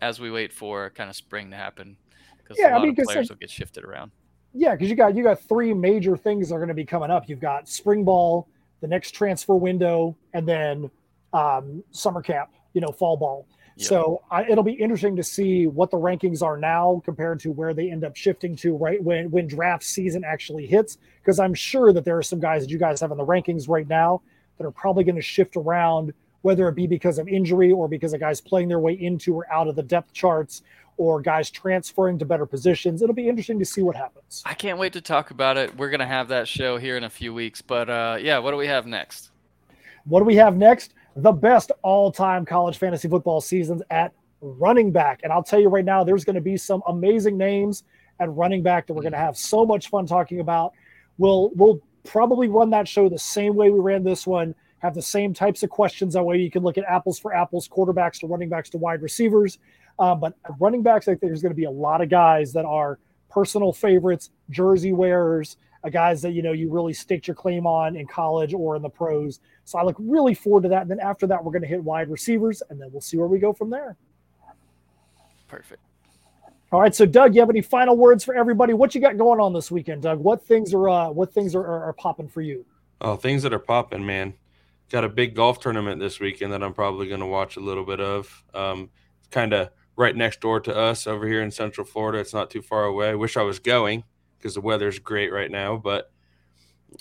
[0.01, 1.97] as we wait for kind of spring to happen
[2.45, 4.11] because yeah, a lot I mean, of players will get shifted around.
[4.53, 7.11] Yeah, because you got you got three major things that are going to be coming
[7.11, 7.29] up.
[7.29, 8.49] You've got spring ball,
[8.81, 10.91] the next transfer window, and then
[11.35, 12.49] um, summer camp.
[12.73, 13.47] You know, fall ball.
[13.77, 17.75] So I, it'll be interesting to see what the rankings are now compared to where
[17.75, 20.99] they end up shifting to right when when draft season actually hits.
[21.21, 23.69] Because I'm sure that there are some guys that you guys have in the rankings
[23.69, 24.23] right now
[24.59, 26.13] that are probably going to shift around,
[26.43, 29.51] whether it be because of injury or because of guys playing their way into or
[29.53, 30.63] out of the depth charts
[30.97, 33.03] or guys transferring to better positions.
[33.03, 34.45] It'll be interesting to see what happens.
[34.47, 35.77] I can't wait to talk about it.
[35.77, 37.61] We're going to have that show here in a few weeks.
[37.61, 39.31] But uh, yeah, what do we have next?
[40.05, 40.95] What do we have next?
[41.17, 45.21] The best all time college fantasy football seasons at running back.
[45.23, 47.85] And I'll tell you right now, there's going to be some amazing names
[48.21, 50.73] at running back that we're going to have so much fun talking about.
[51.19, 54.55] We'll, we'll probably run that show the same way we ran this one.
[54.79, 56.15] have the same types of questions.
[56.15, 59.03] That way you can look at apples for apples, quarterbacks to running backs to wide
[59.03, 59.59] receivers.
[59.99, 62.65] Um, but running backs, I think there's going to be a lot of guys that
[62.65, 62.99] are
[63.31, 65.57] personal favorites, jersey wearers,
[65.91, 68.89] guys that you know you really staked your claim on in college or in the
[68.89, 69.41] pros.
[69.65, 70.83] So I look really forward to that.
[70.83, 73.29] And then after that, we're going to hit wide receivers, and then we'll see where
[73.29, 73.97] we go from there.
[75.49, 75.83] Perfect.
[76.73, 76.95] All right.
[76.95, 78.73] So Doug, you have any final words for everybody?
[78.73, 80.19] What you got going on this weekend, Doug?
[80.19, 82.65] What things are uh, what things are, are, are popping for you?
[83.01, 84.35] Oh, things that are popping, man.
[84.91, 87.85] Got a big golf tournament this weekend that I'm probably going to watch a little
[87.85, 88.45] bit of.
[88.55, 88.91] Um,
[89.31, 92.19] kind of right next door to us over here in Central Florida.
[92.19, 93.15] It's not too far away.
[93.15, 94.05] Wish I was going
[94.45, 96.11] because the weather's great right now, but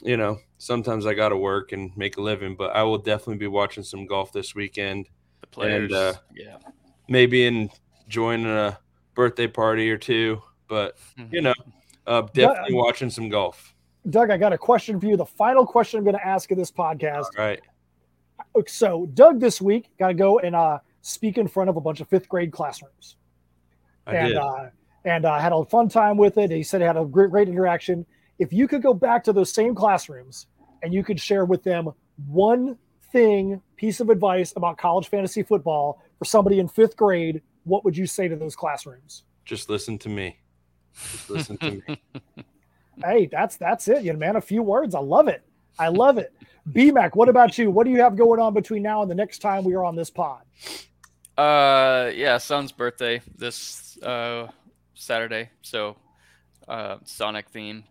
[0.02, 2.56] you know, sometimes I got to work and make a living.
[2.56, 5.10] But I will definitely be watching some golf this weekend.
[5.42, 6.58] The players, And, uh, yeah.
[7.10, 8.80] Maybe enjoying a
[9.14, 10.98] birthday party or two, but
[11.32, 11.54] you know,
[12.08, 13.76] uh, definitely watching some golf.
[14.10, 15.18] Doug, I got a question for you.
[15.18, 17.26] The final question I'm going to ask in this podcast.
[17.38, 17.60] All right.
[18.68, 22.00] So Doug this week got to go and uh, speak in front of a bunch
[22.00, 23.18] of fifth grade classrooms.
[24.08, 24.38] I and did.
[24.38, 24.70] uh,
[25.06, 26.52] and uh, had a fun time with it.
[26.52, 28.06] He said he had a great, great interaction.
[28.40, 30.48] If you could go back to those same classrooms
[30.82, 31.92] and you could share with them
[32.28, 32.78] one
[33.12, 37.96] thing, piece of advice about college fantasy football for somebody in fifth grade, what would
[37.96, 39.24] you say to those classrooms?
[39.46, 40.40] Just listen to me.
[40.94, 42.02] Just listen to me.
[43.04, 44.36] Hey, that's that's it, you know, man.
[44.36, 44.94] A few words.
[44.94, 45.42] I love it.
[45.80, 46.32] I love it.
[46.70, 47.72] BMAC, what about you?
[47.72, 49.96] What do you have going on between now and the next time we are on
[49.96, 50.44] this pod?
[51.38, 54.48] Uh, yeah, son's birthday this uh
[54.94, 55.98] Saturday, so
[56.68, 57.84] uh Sonic theme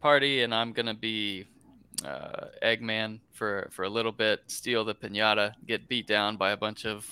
[0.00, 1.46] party, and I'm gonna be
[2.04, 6.56] uh Eggman for for a little bit, steal the pinata, get beat down by a
[6.56, 7.06] bunch of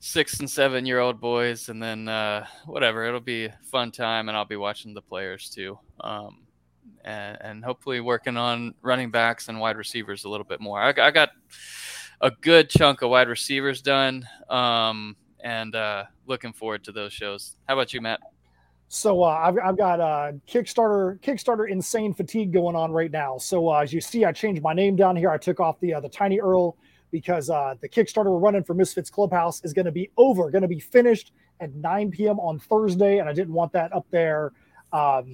[0.00, 4.28] six and seven year old boys, and then uh whatever, it'll be a fun time,
[4.28, 5.78] and I'll be watching the players too.
[6.00, 6.40] Um,
[7.04, 10.80] and, and hopefully working on running backs and wide receivers a little bit more.
[10.80, 11.30] I, I got
[12.20, 17.56] a good chunk of wide receivers done, um, and uh, looking forward to those shows.
[17.68, 18.20] How about you, Matt?
[18.88, 23.38] So uh, I've, I've got uh, Kickstarter Kickstarter insane fatigue going on right now.
[23.38, 25.30] So uh, as you see, I changed my name down here.
[25.30, 26.76] I took off the uh, the Tiny Earl
[27.10, 30.62] because uh, the Kickstarter we're running for Misfits Clubhouse is going to be over, going
[30.62, 32.40] to be finished at 9 p.m.
[32.40, 34.52] on Thursday, and I didn't want that up there
[34.92, 35.32] um,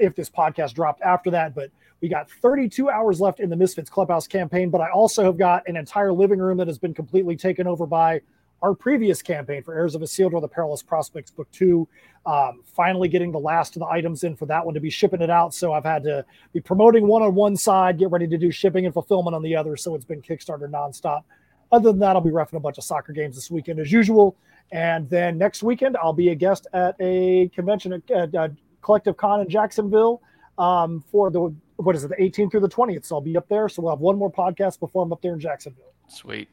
[0.00, 1.54] if this podcast dropped after that.
[1.54, 1.70] But
[2.00, 5.68] we got 32 hours left in the Misfits Clubhouse campaign, but I also have got
[5.68, 8.22] an entire living room that has been completely taken over by
[8.62, 11.88] our previous campaign for Heirs of Isildur, the Perilous Prospects Book Two.
[12.26, 15.22] Um, finally, getting the last of the items in for that one to be shipping
[15.22, 15.54] it out.
[15.54, 18.84] So I've had to be promoting one on one side, get ready to do shipping
[18.84, 19.76] and fulfillment on the other.
[19.76, 21.22] So it's been Kickstarter nonstop.
[21.70, 24.36] Other than that, I'll be refing a bunch of soccer games this weekend as usual.
[24.72, 28.52] And then next weekend, I'll be a guest at a convention at, at, at
[28.82, 30.22] Collective Con in Jacksonville
[30.58, 33.06] um, for the what is it, the 18th through the 20th.
[33.06, 33.68] So I'll be up there.
[33.68, 35.92] So we'll have one more podcast before I'm up there in Jacksonville.
[36.08, 36.48] Sweet.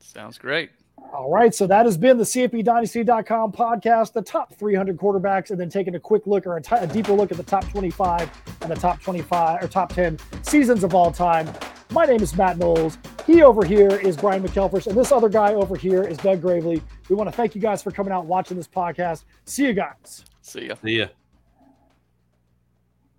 [0.00, 0.70] Sounds great.
[1.12, 1.54] All right.
[1.54, 6.00] So that has been the CFBDynasty.com podcast, the top 300 quarterbacks, and then taking a
[6.00, 8.30] quick look or a, t- a deeper look at the top 25
[8.62, 11.48] and the top 25 or top 10 seasons of all time.
[11.90, 12.98] My name is Matt Knowles.
[13.26, 16.82] He over here is Brian McKelfish, and this other guy over here is Doug Gravely.
[17.08, 19.24] We want to thank you guys for coming out and watching this podcast.
[19.44, 20.24] See you guys.
[20.42, 20.74] See ya.
[20.82, 21.06] See ya.